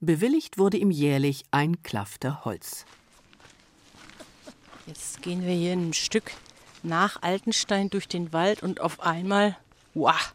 Bewilligt 0.00 0.58
wurde 0.58 0.76
ihm 0.76 0.90
jährlich 0.90 1.44
ein 1.52 1.84
Klafter 1.84 2.44
Holz. 2.44 2.86
Jetzt 4.86 5.22
gehen 5.22 5.46
wir 5.46 5.54
hier 5.54 5.74
ein 5.74 5.92
Stück 5.92 6.32
nach 6.82 7.22
Altenstein 7.22 7.88
durch 7.88 8.08
den 8.08 8.32
Wald 8.32 8.64
und 8.64 8.80
auf 8.80 8.98
einmal, 8.98 9.56
wow, 9.94 10.34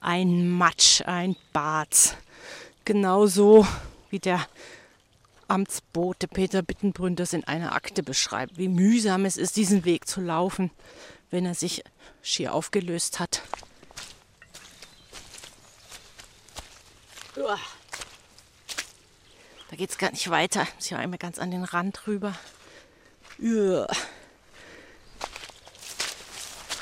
ein 0.00 0.48
Matsch, 0.48 1.02
ein 1.06 1.34
Bad. 1.52 2.18
Genauso 2.84 3.66
wie 4.10 4.20
der 4.20 4.46
Amtsbote 5.48 6.28
Peter 6.28 6.62
Bittenbrünn 6.62 7.16
das 7.16 7.32
in 7.32 7.42
einer 7.42 7.74
Akte 7.74 8.04
beschreibt, 8.04 8.58
wie 8.58 8.68
mühsam 8.68 9.24
es 9.24 9.36
ist, 9.36 9.56
diesen 9.56 9.84
Weg 9.84 10.06
zu 10.06 10.20
laufen, 10.20 10.70
wenn 11.30 11.46
er 11.46 11.54
sich 11.54 11.84
schier 12.22 12.54
aufgelöst 12.54 13.20
hat. 13.20 13.42
Uah. 17.36 17.58
Da 19.70 19.76
geht's 19.76 19.98
gar 19.98 20.10
nicht 20.10 20.28
weiter. 20.30 20.66
Ich 20.78 20.90
muss 20.90 20.98
einmal 20.98 21.18
ganz 21.18 21.38
an 21.38 21.50
den 21.50 21.64
Rand 21.64 22.06
rüber. 22.06 22.34
Uah. 23.38 23.86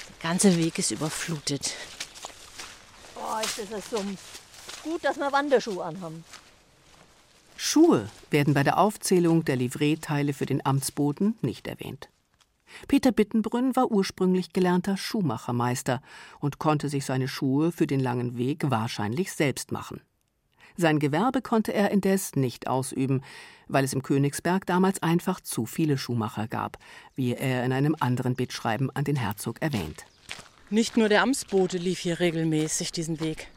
Der 0.08 0.30
ganze 0.30 0.56
Weg 0.56 0.78
ist 0.78 0.90
überflutet. 0.90 1.74
Oh, 3.14 3.38
ist 3.44 3.58
das 3.58 3.72
ein 3.72 3.82
Sumpf. 3.82 4.20
Gut, 4.82 5.04
dass 5.04 5.16
wir 5.16 5.32
Wanderschuhe 5.32 5.84
anhaben. 5.84 6.24
Schuhe 7.56 8.08
werden 8.30 8.54
bei 8.54 8.62
der 8.62 8.78
Aufzählung 8.78 9.44
der 9.44 9.56
Livreeteile 9.56 10.32
für 10.32 10.46
den 10.46 10.64
Amtsboten 10.64 11.36
nicht 11.40 11.66
erwähnt. 11.66 12.08
Peter 12.88 13.12
Bittenbrünn 13.12 13.76
war 13.76 13.90
ursprünglich 13.90 14.52
gelernter 14.52 14.96
Schuhmachermeister 14.96 16.00
und 16.40 16.58
konnte 16.58 16.88
sich 16.88 17.04
seine 17.04 17.28
Schuhe 17.28 17.72
für 17.72 17.86
den 17.86 18.00
langen 18.00 18.36
Weg 18.36 18.70
wahrscheinlich 18.70 19.32
selbst 19.32 19.72
machen. 19.72 20.00
Sein 20.76 20.98
Gewerbe 20.98 21.40
konnte 21.40 21.72
er 21.72 21.90
indes 21.90 22.36
nicht 22.36 22.68
ausüben, 22.68 23.22
weil 23.66 23.84
es 23.84 23.94
im 23.94 24.02
Königsberg 24.02 24.66
damals 24.66 25.02
einfach 25.02 25.40
zu 25.40 25.64
viele 25.64 25.96
Schuhmacher 25.96 26.48
gab, 26.48 26.78
wie 27.14 27.34
er 27.34 27.64
in 27.64 27.72
einem 27.72 27.96
anderen 27.98 28.34
Bittschreiben 28.34 28.94
an 28.94 29.04
den 29.04 29.16
Herzog 29.16 29.62
erwähnt. 29.62 30.04
Nicht 30.68 30.96
nur 30.96 31.08
der 31.08 31.22
Amtsbote 31.22 31.78
lief 31.78 32.00
hier 32.00 32.20
regelmäßig 32.20 32.92
diesen 32.92 33.20
Weg. 33.20 33.48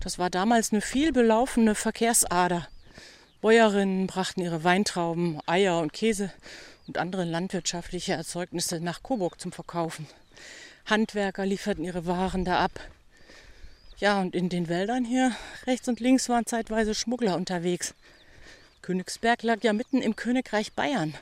Das 0.00 0.18
war 0.18 0.30
damals 0.30 0.72
eine 0.72 0.80
viel 0.80 1.12
belaufene 1.12 1.74
Verkehrsader. 1.74 2.66
Bäuerinnen 3.42 4.06
brachten 4.06 4.40
ihre 4.40 4.64
Weintrauben, 4.64 5.38
Eier 5.46 5.78
und 5.78 5.92
Käse 5.92 6.32
und 6.90 6.98
andere 6.98 7.22
landwirtschaftliche 7.22 8.14
Erzeugnisse 8.14 8.80
nach 8.80 9.04
Coburg 9.04 9.40
zum 9.40 9.52
Verkaufen. 9.52 10.08
Handwerker 10.86 11.46
lieferten 11.46 11.84
ihre 11.84 12.04
Waren 12.04 12.44
da 12.44 12.58
ab. 12.58 12.80
Ja, 13.98 14.20
und 14.20 14.34
in 14.34 14.48
den 14.48 14.68
Wäldern 14.68 15.04
hier 15.04 15.30
rechts 15.68 15.86
und 15.86 16.00
links 16.00 16.28
waren 16.28 16.46
zeitweise 16.46 16.96
Schmuggler 16.96 17.36
unterwegs. 17.36 17.94
Königsberg 18.82 19.44
lag 19.44 19.62
ja 19.62 19.72
mitten 19.72 20.02
im 20.02 20.16
Königreich 20.16 20.72
Bayern. 20.72 21.14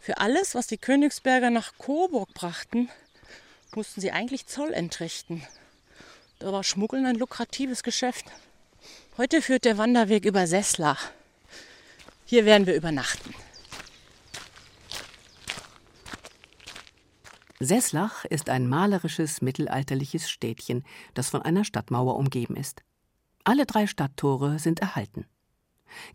Für 0.00 0.18
alles, 0.18 0.56
was 0.56 0.66
die 0.66 0.78
Königsberger 0.78 1.50
nach 1.50 1.74
Coburg 1.78 2.34
brachten, 2.34 2.88
mussten 3.76 4.00
sie 4.00 4.10
eigentlich 4.10 4.48
Zoll 4.48 4.72
entrichten. 4.72 5.46
Da 6.40 6.50
war 6.50 6.64
Schmuggeln 6.64 7.06
ein 7.06 7.14
lukratives 7.14 7.84
Geschäft. 7.84 8.24
Heute 9.16 9.42
führt 9.42 9.64
der 9.64 9.78
Wanderweg 9.78 10.24
über 10.24 10.48
Sesslach. 10.48 11.12
Hier 12.26 12.44
werden 12.44 12.66
wir 12.66 12.74
übernachten. 12.74 13.32
Sesslach 17.60 18.24
ist 18.24 18.50
ein 18.50 18.68
malerisches 18.68 19.42
mittelalterliches 19.42 20.30
Städtchen, 20.30 20.84
das 21.14 21.28
von 21.28 21.42
einer 21.42 21.64
Stadtmauer 21.64 22.16
umgeben 22.16 22.54
ist. 22.54 22.82
Alle 23.42 23.66
drei 23.66 23.86
Stadttore 23.86 24.58
sind 24.58 24.80
erhalten. 24.80 25.26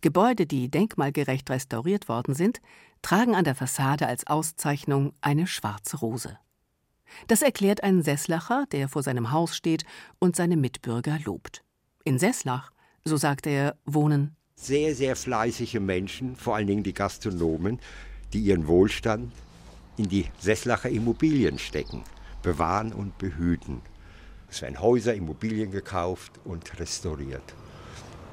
Gebäude, 0.01 0.45
die 0.45 0.69
denkmalgerecht 0.69 1.49
restauriert 1.49 2.07
worden 2.07 2.35
sind, 2.35 2.61
tragen 3.01 3.35
an 3.35 3.43
der 3.43 3.55
Fassade 3.55 4.07
als 4.07 4.27
Auszeichnung 4.27 5.13
eine 5.19 5.47
schwarze 5.47 5.97
Rose. 5.97 6.37
Das 7.27 7.41
erklärt 7.41 7.83
ein 7.83 8.01
Sesslacher, 8.03 8.65
der 8.71 8.87
vor 8.87 9.03
seinem 9.03 9.31
Haus 9.31 9.55
steht 9.55 9.83
und 10.19 10.35
seine 10.35 10.57
Mitbürger 10.57 11.19
lobt. 11.25 11.63
In 12.05 12.19
Sesslach, 12.19 12.71
so 13.03 13.17
sagt 13.17 13.47
er, 13.47 13.77
wohnen 13.85 14.35
sehr, 14.55 14.95
sehr 14.95 15.15
fleißige 15.15 15.79
Menschen, 15.79 16.35
vor 16.35 16.55
allen 16.55 16.67
Dingen 16.67 16.83
die 16.83 16.93
Gastronomen, 16.93 17.79
die 18.31 18.39
ihren 18.39 18.67
Wohlstand 18.67 19.31
in 19.97 20.09
die 20.09 20.25
Sesslacher 20.39 20.89
Immobilien 20.89 21.59
stecken, 21.59 22.03
bewahren 22.41 22.93
und 22.93 23.17
behüten. 23.17 23.81
Es 24.49 24.61
werden 24.61 24.79
Häuser, 24.79 25.13
Immobilien 25.13 25.71
gekauft 25.71 26.39
und 26.45 26.79
restauriert. 26.79 27.53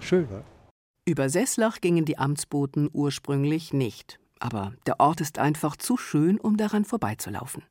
Schön, 0.01 0.29
ne? 0.31 0.43
Über 1.07 1.29
Sesslach 1.29 1.81
gingen 1.81 2.05
die 2.05 2.19
Amtsboten 2.19 2.89
ursprünglich 2.93 3.73
nicht, 3.73 4.21
aber 4.39 4.75
der 4.87 5.01
Ort 5.01 5.21
ist 5.21 5.39
einfach 5.39 5.77
zu 5.77 5.97
schön, 5.97 6.39
um 6.39 6.57
daran 6.57 6.85
vorbeizulaufen. 6.85 7.63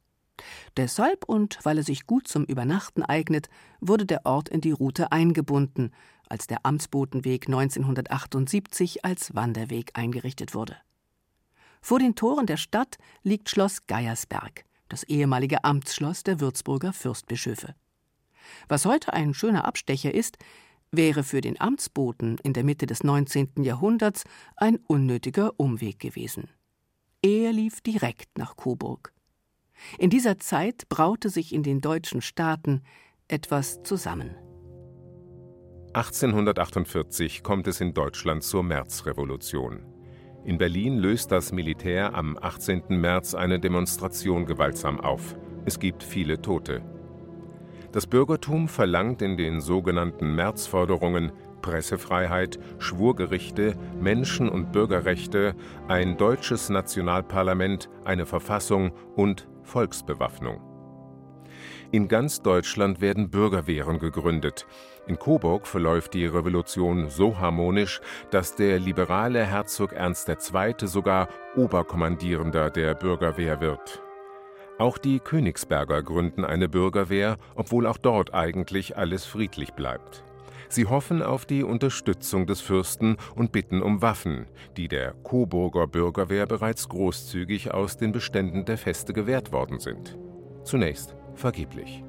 Deshalb 0.78 1.26
und 1.26 1.60
weil 1.64 1.78
er 1.78 1.84
sich 1.84 2.08
gut 2.08 2.28
zum 2.28 2.44
Übernachten 2.46 3.04
eignet, 3.04 3.50
wurde 3.82 4.06
der 4.06 4.26
Ort 4.26 4.50
in 4.50 4.62
die 4.62 4.72
Route 4.72 5.12
eingebunden, 5.12 5.92
als 6.28 6.48
der 6.48 6.66
Amtsbotenweg 6.66 7.48
1978 7.48 9.06
als 9.06 9.36
Wanderweg 9.36 9.92
eingerichtet 9.94 10.54
wurde. 10.54 10.76
Vor 11.82 12.00
den 12.00 12.16
Toren 12.16 12.46
der 12.46 12.58
Stadt 12.58 12.98
liegt 13.24 13.50
Schloss 13.50 13.88
Geiersberg, 13.88 14.66
das 14.90 15.04
ehemalige 15.04 15.64
Amtsschloss 15.64 16.24
der 16.24 16.40
Würzburger 16.40 16.94
Fürstbischöfe. 16.94 17.76
Was 18.68 18.86
heute 18.86 19.14
ein 19.14 19.34
schöner 19.34 19.66
Abstecher 19.66 20.14
ist, 20.14 20.38
wäre 20.92 21.24
für 21.24 21.42
den 21.42 21.60
Amtsboten 21.60 22.38
in 22.44 22.54
der 22.54 22.64
Mitte 22.64 22.86
des 22.86 23.04
19. 23.04 23.64
Jahrhunderts 23.64 24.24
ein 24.56 24.78
unnötiger 24.88 25.54
Umweg 25.58 26.00
gewesen. 26.00 26.50
Er 27.22 27.52
lief 27.52 27.82
direkt 27.82 28.38
nach 28.38 28.56
Coburg. 28.56 29.14
In 29.98 30.10
dieser 30.10 30.40
Zeit 30.40 30.90
braute 30.90 31.30
sich 31.30 31.54
in 31.54 31.64
den 31.64 31.82
deutschen 31.82 32.22
Staaten 32.22 32.82
etwas 33.28 33.84
zusammen. 33.84 34.36
1848 35.94 37.44
kommt 37.44 37.68
es 37.68 37.82
in 37.82 37.94
Deutschland 37.94 38.44
zur 38.44 38.64
Märzrevolution. 38.64 39.89
In 40.50 40.58
Berlin 40.58 40.98
löst 40.98 41.32
das 41.32 41.52
Militär 41.52 42.16
am 42.16 42.36
18. 42.36 42.86
März 42.90 43.36
eine 43.36 43.60
Demonstration 43.60 44.48
gewaltsam 44.48 45.00
auf. 45.00 45.36
Es 45.66 45.78
gibt 45.78 46.02
viele 46.02 46.42
Tote. 46.42 46.82
Das 47.92 48.08
Bürgertum 48.08 48.68
verlangt 48.68 49.22
in 49.22 49.38
den 49.38 49.62
sogenannten 49.62 50.34
Märzforderungen 50.34 51.34
Pressefreiheit, 51.62 52.58
Schwurgerichte, 52.80 53.76
Menschen- 54.02 54.50
und 54.50 54.72
Bürgerrechte, 54.72 55.54
ein 55.88 56.18
deutsches 56.18 56.70
Nationalparlament, 56.70 57.88
eine 58.04 58.26
Verfassung 58.26 58.92
und 59.16 59.48
Volksbewaffnung. 59.62 60.62
In 61.92 62.08
ganz 62.08 62.42
Deutschland 62.42 63.02
werden 63.02 63.30
Bürgerwehren 63.30 64.00
gegründet. 64.00 64.66
In 65.10 65.18
Coburg 65.18 65.66
verläuft 65.66 66.14
die 66.14 66.28
Revolution 66.28 67.10
so 67.10 67.40
harmonisch, 67.40 68.00
dass 68.30 68.56
der 68.56 68.78
liberale 68.78 69.44
Herzog 69.44 69.92
Ernst 69.92 70.30
II. 70.30 70.76
sogar 70.84 71.30
Oberkommandierender 71.56 72.70
der 72.70 72.94
Bürgerwehr 72.94 73.60
wird. 73.60 74.04
Auch 74.78 75.00
die 75.00 75.20
Königsberger 75.20 76.04
gründen 76.04 76.46
eine 76.46 76.70
Bürgerwehr, 76.70 77.38
obwohl 77.56 77.88
auch 77.88 77.98
dort 77.98 78.36
eigentlich 78.36 78.98
alles 78.98 79.26
friedlich 79.26 79.74
bleibt. 79.74 80.24
Sie 80.70 80.86
hoffen 80.86 81.24
auf 81.24 81.48
die 81.48 81.64
Unterstützung 81.64 82.46
des 82.46 82.62
Fürsten 82.62 83.18
und 83.34 83.52
bitten 83.52 83.82
um 83.82 84.04
Waffen, 84.04 84.46
die 84.78 84.88
der 84.88 85.14
Coburger 85.24 85.88
Bürgerwehr 85.88 86.46
bereits 86.46 86.88
großzügig 86.88 87.74
aus 87.74 87.98
den 87.98 88.12
Beständen 88.12 88.64
der 88.64 88.78
Feste 88.78 89.14
gewährt 89.14 89.52
worden 89.52 89.80
sind. 89.80 90.20
Zunächst 90.64 91.16
vergeblich. 91.34 92.04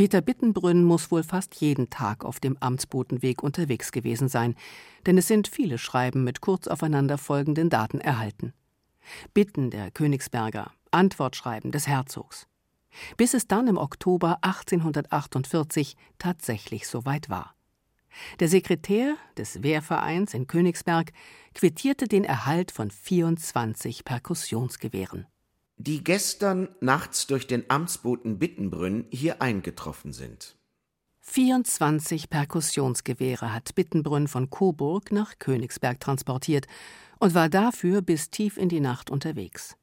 Peter 0.00 0.22
Bittenbrünn 0.22 0.82
muss 0.82 1.10
wohl 1.10 1.22
fast 1.22 1.56
jeden 1.56 1.90
Tag 1.90 2.24
auf 2.24 2.40
dem 2.40 2.56
Amtsbotenweg 2.56 3.42
unterwegs 3.42 3.92
gewesen 3.92 4.30
sein, 4.30 4.54
denn 5.04 5.18
es 5.18 5.28
sind 5.28 5.46
viele 5.46 5.76
Schreiben 5.76 6.24
mit 6.24 6.40
kurz 6.40 6.68
aufeinander 6.68 7.18
folgenden 7.18 7.68
Daten 7.68 8.00
erhalten. 8.00 8.54
Bitten 9.34 9.68
der 9.68 9.90
Königsberger, 9.90 10.72
Antwortschreiben 10.90 11.70
des 11.70 11.86
Herzogs. 11.86 12.46
Bis 13.18 13.34
es 13.34 13.46
dann 13.46 13.66
im 13.66 13.76
Oktober 13.76 14.38
1848 14.40 15.98
tatsächlich 16.16 16.88
soweit 16.88 17.28
war. 17.28 17.54
Der 18.38 18.48
Sekretär 18.48 19.16
des 19.36 19.62
Wehrvereins 19.62 20.32
in 20.32 20.46
Königsberg 20.46 21.12
quittierte 21.54 22.08
den 22.08 22.24
Erhalt 22.24 22.70
von 22.70 22.90
24 22.90 24.06
Perkussionsgewehren 24.06 25.26
die 25.82 26.04
gestern 26.04 26.68
nachts 26.80 27.26
durch 27.26 27.46
den 27.46 27.64
Amtsboten 27.70 28.38
Bittenbrünn 28.38 29.06
hier 29.10 29.40
eingetroffen 29.40 30.12
sind. 30.12 30.56
24 31.20 32.28
Perkussionsgewehre 32.28 33.54
hat 33.54 33.74
Bittenbrünn 33.74 34.28
von 34.28 34.50
Coburg 34.50 35.10
nach 35.10 35.38
Königsberg 35.38 35.98
transportiert 35.98 36.66
und 37.18 37.34
war 37.34 37.48
dafür 37.48 38.02
bis 38.02 38.28
tief 38.28 38.58
in 38.58 38.68
die 38.68 38.80
Nacht 38.80 39.08
unterwegs. 39.08 39.76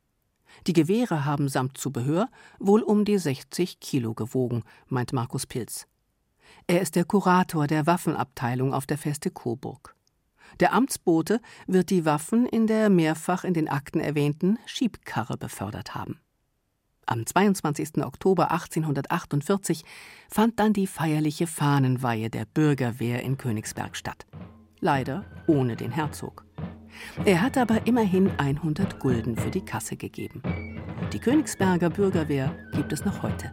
Die 0.68 0.74
Gewehre 0.74 1.26
haben 1.26 1.50
samt 1.50 1.80
Zubehör 1.80 2.30
wohl 2.60 2.84
um 2.84 3.04
die 3.04 3.18
60 3.18 3.80
Kilo 3.80 4.14
gewogen, 4.14 4.64
meint 4.88 5.14
Markus 5.14 5.48
Pilz. 5.48 5.88
Er 6.68 6.82
ist 6.82 6.96
der 6.96 7.06
Kurator 7.06 7.66
der 7.66 7.88
Waffenabteilung 7.88 8.72
auf 8.72 8.86
der 8.86 9.00
Feste 9.00 9.32
Coburg. 9.32 9.97
Der 10.60 10.74
Amtsbote 10.74 11.40
wird 11.68 11.90
die 11.90 12.06
Waffen 12.06 12.46
in 12.46 12.68
der 12.68 12.90
mehrfach 12.90 13.44
in 13.44 13.54
den 13.54 13.68
Akten 13.68 14.00
erwähnten 14.00 14.58
Schiebkarre 14.66 15.38
befördert 15.38 15.96
haben. 15.96 16.20
Am 17.06 17.26
22. 17.26 18.04
Oktober 18.04 18.52
1848 18.52 19.86
fand 20.30 20.60
dann 20.60 20.74
die 20.74 20.88
feierliche 20.88 21.48
Fahnenweihe 21.48 22.30
der 22.30 22.46
Bürgerwehr 22.46 23.24
in 23.24 23.38
Königsberg 23.38 23.96
statt. 23.96 24.26
Leider 24.82 25.24
ohne 25.48 25.78
den 25.78 25.92
Herzog. 25.92 26.46
Er 27.24 27.42
hat 27.42 27.58
aber 27.58 27.88
immerhin 27.88 28.30
100 28.38 29.00
Gulden 29.00 29.38
für 29.38 29.52
die 29.52 29.64
Kasse 29.64 29.96
gegeben. 29.96 30.42
Die 31.14 31.20
Königsberger 31.20 31.90
Bürgerwehr 31.90 32.54
gibt 32.74 32.92
es 32.92 33.06
noch 33.06 33.24
heute. 33.24 33.52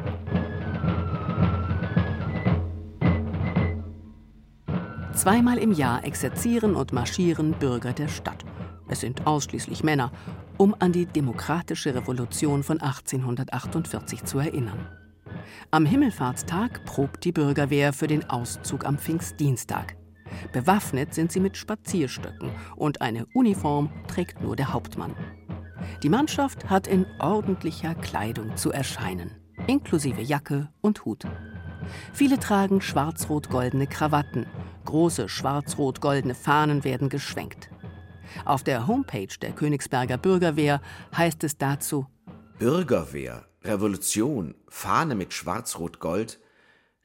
Zweimal 5.15 5.59
im 5.59 5.71
Jahr 5.73 6.05
exerzieren 6.05 6.75
und 6.75 6.93
marschieren 6.93 7.53
Bürger 7.53 7.93
der 7.93 8.09
Stadt. 8.09 8.45
Es 8.89 9.01
sind 9.01 9.27
ausschließlich 9.27 9.85
Männer, 9.85 10.11
um 10.57 10.75
an 10.81 10.93
die 10.93 11.07
demokratische 11.07 11.95
Revolution 11.95 12.65
von 12.65 12.81
1848 12.81 14.25
zu 14.25 14.41
erinnern. 14.41 14.89
Am 15.71 15.87
Himmelfahrtstag 15.87 16.85
probt 16.85 17.25
die 17.25 17.33
Bürgerwehr 17.33 17.93
für 17.93 18.09
den 18.09 18.29
Auszug 18.29 18.85
am 18.85 18.99
Pfingstdienstag. 18.99 19.97
Bewaffnet 20.53 21.15
sind 21.15 21.31
sie 21.31 21.41
mit 21.41 21.57
Spazierstöcken 21.57 22.51
und 22.75 23.01
eine 23.01 23.27
Uniform 23.35 23.91
trägt 24.09 24.43
nur 24.43 24.57
der 24.57 24.73
Hauptmann. 24.73 25.15
Die 26.03 26.09
Mannschaft 26.09 26.69
hat 26.69 26.89
in 26.89 27.07
ordentlicher 27.21 27.95
Kleidung 27.95 28.57
zu 28.57 28.73
erscheinen, 28.73 29.31
inklusive 29.69 30.23
Jacke 30.23 30.69
und 30.81 31.05
Hut. 31.05 31.25
Viele 32.13 32.39
tragen 32.39 32.81
schwarz-rot-goldene 32.81 33.87
Krawatten, 33.87 34.47
große 34.85 35.29
schwarz-rot-goldene 35.29 36.35
Fahnen 36.35 36.85
werden 36.85 37.09
geschwenkt. 37.09 37.71
Auf 38.45 38.65
der 38.65 38.87
Homepage 38.87 39.35
der 39.41 39.53
Königsberger 39.53 40.19
Bürgerwehr 40.19 40.81
heißt 41.17 41.45
es 41.45 41.57
dazu 41.59 42.07
Bürgerwehr, 42.59 43.47
Revolution, 43.63 44.55
Fahne 44.69 45.15
mit 45.15 45.33
Schwarz-Rot-Gold 45.33 46.39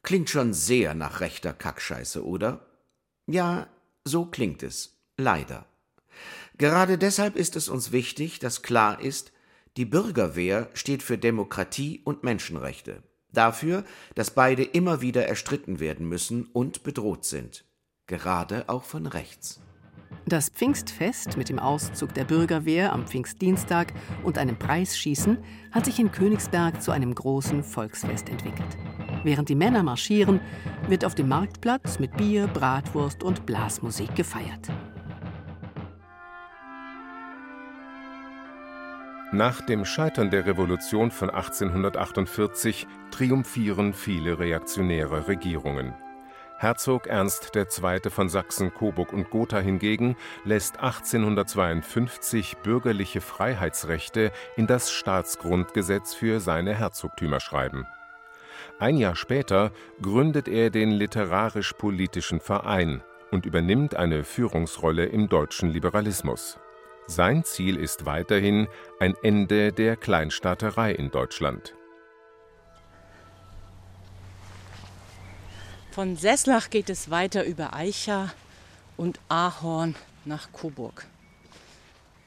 klingt 0.02 0.30
schon 0.30 0.52
sehr 0.52 0.94
nach 0.94 1.20
rechter 1.20 1.52
Kackscheiße, 1.52 2.24
oder? 2.24 2.66
Ja, 3.26 3.68
so 4.04 4.26
klingt 4.26 4.62
es, 4.62 4.98
leider. 5.16 5.66
Gerade 6.58 6.98
deshalb 6.98 7.36
ist 7.36 7.56
es 7.56 7.68
uns 7.68 7.92
wichtig, 7.92 8.38
dass 8.38 8.62
klar 8.62 9.00
ist, 9.00 9.32
die 9.76 9.84
Bürgerwehr 9.84 10.68
steht 10.74 11.02
für 11.02 11.16
Demokratie 11.16 12.00
und 12.04 12.24
Menschenrechte, 12.24 13.02
dafür, 13.32 13.84
dass 14.14 14.30
beide 14.30 14.62
immer 14.62 15.00
wieder 15.00 15.26
erstritten 15.26 15.80
werden 15.80 16.08
müssen 16.08 16.48
und 16.52 16.82
bedroht 16.82 17.24
sind, 17.24 17.64
gerade 18.06 18.68
auch 18.68 18.84
von 18.84 19.06
rechts. 19.06 19.60
Das 20.26 20.48
Pfingstfest 20.48 21.36
mit 21.36 21.48
dem 21.48 21.58
Auszug 21.58 22.14
der 22.14 22.24
Bürgerwehr 22.24 22.92
am 22.92 23.06
Pfingstdienstag 23.06 23.92
und 24.22 24.38
einem 24.38 24.58
Preisschießen 24.58 25.38
hat 25.72 25.84
sich 25.84 25.98
in 25.98 26.12
Königsberg 26.12 26.82
zu 26.82 26.90
einem 26.92 27.14
großen 27.14 27.64
Volksfest 27.64 28.28
entwickelt. 28.28 28.76
Während 29.24 29.48
die 29.48 29.54
Männer 29.54 29.82
marschieren, 29.82 30.40
wird 30.88 31.04
auf 31.04 31.14
dem 31.14 31.28
Marktplatz 31.28 31.98
mit 31.98 32.16
Bier, 32.16 32.46
Bratwurst 32.48 33.22
und 33.22 33.46
Blasmusik 33.46 34.14
gefeiert. 34.14 34.68
Nach 39.32 39.60
dem 39.60 39.84
Scheitern 39.84 40.30
der 40.30 40.44
Revolution 40.44 41.12
von 41.12 41.30
1848 41.30 42.88
triumphieren 43.12 43.94
viele 43.94 44.40
reaktionäre 44.40 45.28
Regierungen. 45.28 45.94
Herzog 46.58 47.06
Ernst 47.06 47.54
II. 47.54 48.10
von 48.10 48.28
Sachsen, 48.28 48.74
Coburg 48.74 49.12
und 49.12 49.30
Gotha 49.30 49.60
hingegen 49.60 50.16
lässt 50.44 50.80
1852 50.80 52.56
bürgerliche 52.56 53.20
Freiheitsrechte 53.20 54.32
in 54.56 54.66
das 54.66 54.90
Staatsgrundgesetz 54.90 56.12
für 56.12 56.40
seine 56.40 56.74
Herzogtümer 56.74 57.38
schreiben. 57.38 57.86
Ein 58.80 58.96
Jahr 58.96 59.14
später 59.14 59.70
gründet 60.02 60.48
er 60.48 60.70
den 60.70 60.90
Literarisch-Politischen 60.90 62.40
Verein 62.40 63.00
und 63.30 63.46
übernimmt 63.46 63.94
eine 63.94 64.24
Führungsrolle 64.24 65.06
im 65.06 65.28
deutschen 65.28 65.70
Liberalismus. 65.70 66.58
Sein 67.10 67.42
Ziel 67.42 67.76
ist 67.76 68.06
weiterhin 68.06 68.68
ein 69.00 69.16
Ende 69.24 69.72
der 69.72 69.96
Kleinstaaterei 69.96 70.92
in 70.92 71.10
Deutschland. 71.10 71.74
Von 75.90 76.14
Seslach 76.14 76.70
geht 76.70 76.88
es 76.88 77.10
weiter 77.10 77.44
über 77.44 77.74
Eicha 77.74 78.32
und 78.96 79.18
Ahorn 79.28 79.96
nach 80.24 80.52
Coburg. 80.52 81.04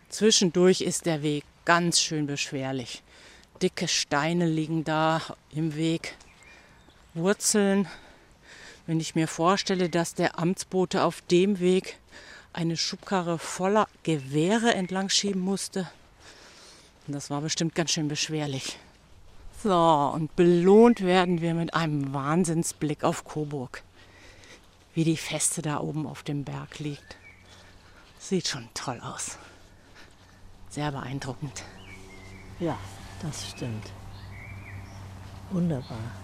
Zwischendurch 0.09 0.81
ist 0.81 1.05
der 1.05 1.23
Weg 1.23 1.45
ganz 1.63 2.01
schön 2.01 2.27
beschwerlich. 2.27 3.03
Dicke 3.61 3.87
Steine 3.87 4.47
liegen 4.47 4.83
da 4.83 5.21
im 5.49 5.77
Weg, 5.77 6.15
Wurzeln. 7.13 7.87
Wenn 8.85 8.99
ich 8.99 9.15
mir 9.15 9.29
vorstelle, 9.29 9.87
dass 9.87 10.13
der 10.13 10.37
Amtsbote 10.37 11.05
auf 11.05 11.21
dem 11.21 11.61
Weg 11.61 11.97
eine 12.53 12.77
Schubkarre 12.77 13.37
voller 13.39 13.87
Gewehre 14.03 14.73
entlang 14.73 15.09
schieben 15.09 15.41
musste, 15.41 15.87
das 17.07 17.29
war 17.29 17.41
bestimmt 17.41 17.75
ganz 17.75 17.91
schön 17.91 18.07
beschwerlich. 18.07 18.77
So, 19.61 19.73
und 20.13 20.35
belohnt 20.35 21.01
werden 21.01 21.41
wir 21.41 21.53
mit 21.53 21.73
einem 21.73 22.13
Wahnsinnsblick 22.13 23.03
auf 23.03 23.25
Coburg. 23.25 23.83
Wie 24.93 25.03
die 25.03 25.17
Feste 25.17 25.61
da 25.61 25.79
oben 25.79 26.05
auf 26.07 26.23
dem 26.23 26.43
Berg 26.43 26.79
liegt. 26.79 27.17
Sieht 28.19 28.47
schon 28.47 28.69
toll 28.73 29.01
aus. 29.01 29.37
Sehr 30.69 30.91
beeindruckend. 30.91 31.63
Ja, 32.59 32.77
das 33.21 33.49
stimmt. 33.49 33.91
Wunderbar. 35.51 36.22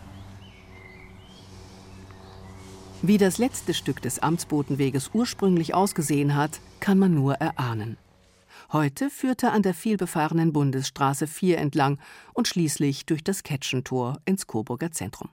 Wie 3.02 3.18
das 3.18 3.38
letzte 3.38 3.74
Stück 3.74 4.02
des 4.02 4.20
Amtsbotenweges 4.20 5.12
ursprünglich 5.14 5.74
ausgesehen 5.74 6.36
hat, 6.36 6.60
kann 6.82 7.00
man 7.00 7.14
nur 7.14 7.36
erahnen. 7.36 7.98
Heute 8.74 9.10
führt 9.10 9.42
er 9.42 9.54
an 9.54 9.62
der 9.62 9.74
vielbefahrenen 9.74 10.52
Bundesstraße 10.52 11.26
4 11.26 11.60
entlang 11.60 11.98
und 12.34 12.50
schließlich 12.50 13.06
durch 13.06 13.24
das 13.24 13.44
Ketschentor 13.44 14.20
ins 14.26 14.48
Coburger 14.48 14.92
Zentrum. 14.92 15.30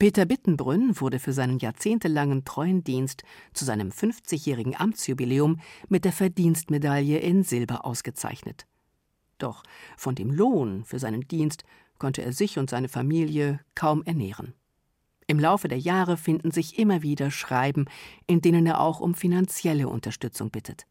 Peter 0.00 0.26
Bittenbrünn 0.26 1.00
wurde 1.00 1.20
für 1.20 1.32
seinen 1.32 1.60
jahrzehntelangen 1.60 2.44
treuen 2.44 2.82
Dienst 2.82 3.22
zu 3.54 3.64
seinem 3.64 3.90
50-jährigen 3.90 4.74
Amtsjubiläum 4.74 5.60
mit 5.88 6.04
der 6.04 6.12
Verdienstmedaille 6.12 7.18
in 7.18 7.44
Silber 7.44 7.84
ausgezeichnet. 7.84 8.66
Doch 9.38 9.62
von 9.96 10.16
dem 10.16 10.32
Lohn 10.32 10.84
für 10.84 10.98
seinen 10.98 11.28
Dienst 11.28 11.62
konnte 11.98 12.22
er 12.22 12.32
sich 12.32 12.58
und 12.58 12.70
seine 12.70 12.88
Familie 12.88 13.60
kaum 13.76 14.02
ernähren. 14.02 14.54
Im 15.30 15.38
Laufe 15.38 15.68
der 15.68 15.78
Jahre 15.78 16.16
finden 16.16 16.50
sich 16.50 16.76
immer 16.76 17.02
wieder 17.02 17.30
Schreiben, 17.30 17.84
in 18.26 18.40
denen 18.40 18.66
er 18.66 18.80
auch 18.80 18.98
um 18.98 19.14
finanzielle 19.14 19.86
Unterstützung 19.86 20.50
bittet. 20.50 20.88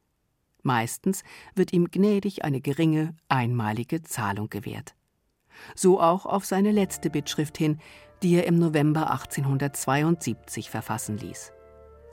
Meistens 0.63 1.23
wird 1.55 1.73
ihm 1.73 1.91
gnädig 1.91 2.45
eine 2.45 2.61
geringe, 2.61 3.17
einmalige 3.27 4.01
Zahlung 4.01 4.49
gewährt. 4.49 4.95
So 5.75 5.99
auch 5.99 6.25
auf 6.25 6.45
seine 6.45 6.71
letzte 6.71 7.09
Bittschrift 7.09 7.57
hin, 7.57 7.79
die 8.23 8.35
er 8.35 8.47
im 8.47 8.57
November 8.59 9.11
1872 9.11 10.69
verfassen 10.69 11.17
ließ. 11.17 11.51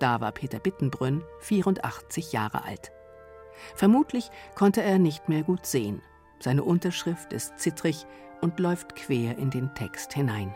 Da 0.01 0.21
war 0.21 0.33
Peter 0.33 0.59
Bittenbrünn 0.59 1.23
84 1.43 2.33
Jahre 2.33 2.65
alt. 2.65 2.91
Vermutlich 3.77 4.31
konnte 4.57 4.83
er 4.83 4.99
nicht 4.99 5.29
mehr 5.29 5.45
gut 5.45 5.65
sehen. 5.65 6.03
Seine 6.41 6.65
Unterschrift 6.65 7.33
ist 7.33 7.57
zittrig 7.61 8.05
und 8.41 8.59
läuft 8.59 8.97
quer 8.97 9.39
in 9.39 9.51
den 9.51 9.73
Text 9.77 10.13
hinein. 10.13 10.53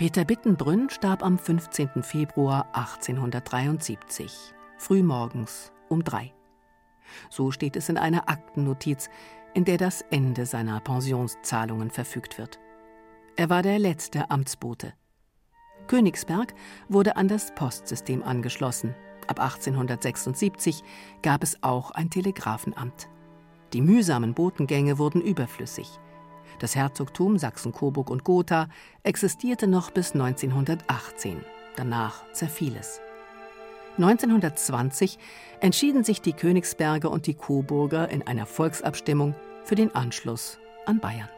Peter 0.00 0.24
Bittenbrünn 0.24 0.88
starb 0.88 1.22
am 1.22 1.36
15. 1.36 2.02
Februar 2.02 2.68
1873, 2.72 4.54
frühmorgens 4.78 5.72
um 5.90 6.02
drei. 6.02 6.32
So 7.28 7.50
steht 7.50 7.76
es 7.76 7.90
in 7.90 7.98
einer 7.98 8.30
Aktennotiz, 8.30 9.10
in 9.52 9.66
der 9.66 9.76
das 9.76 10.00
Ende 10.10 10.46
seiner 10.46 10.80
Pensionszahlungen 10.80 11.90
verfügt 11.90 12.38
wird. 12.38 12.58
Er 13.36 13.50
war 13.50 13.60
der 13.60 13.78
letzte 13.78 14.30
Amtsbote. 14.30 14.94
Königsberg 15.86 16.54
wurde 16.88 17.16
an 17.16 17.28
das 17.28 17.54
Postsystem 17.54 18.22
angeschlossen. 18.22 18.94
Ab 19.26 19.38
1876 19.38 20.82
gab 21.20 21.42
es 21.42 21.62
auch 21.62 21.90
ein 21.90 22.08
Telegrafenamt. 22.08 23.10
Die 23.74 23.82
mühsamen 23.82 24.32
Botengänge 24.32 24.96
wurden 24.96 25.20
überflüssig. 25.20 26.00
Das 26.60 26.76
Herzogtum 26.76 27.38
Sachsen-Coburg 27.38 28.10
und 28.10 28.22
Gotha 28.22 28.68
existierte 29.02 29.66
noch 29.66 29.90
bis 29.90 30.12
1918. 30.12 31.42
Danach 31.74 32.22
zerfiel 32.32 32.76
es. 32.78 33.00
1920 33.96 35.18
entschieden 35.60 36.04
sich 36.04 36.20
die 36.20 36.34
Königsberger 36.34 37.10
und 37.10 37.26
die 37.26 37.34
Coburger 37.34 38.10
in 38.10 38.26
einer 38.26 38.46
Volksabstimmung 38.46 39.34
für 39.64 39.74
den 39.74 39.94
Anschluss 39.94 40.58
an 40.84 41.00
Bayern. 41.00 41.28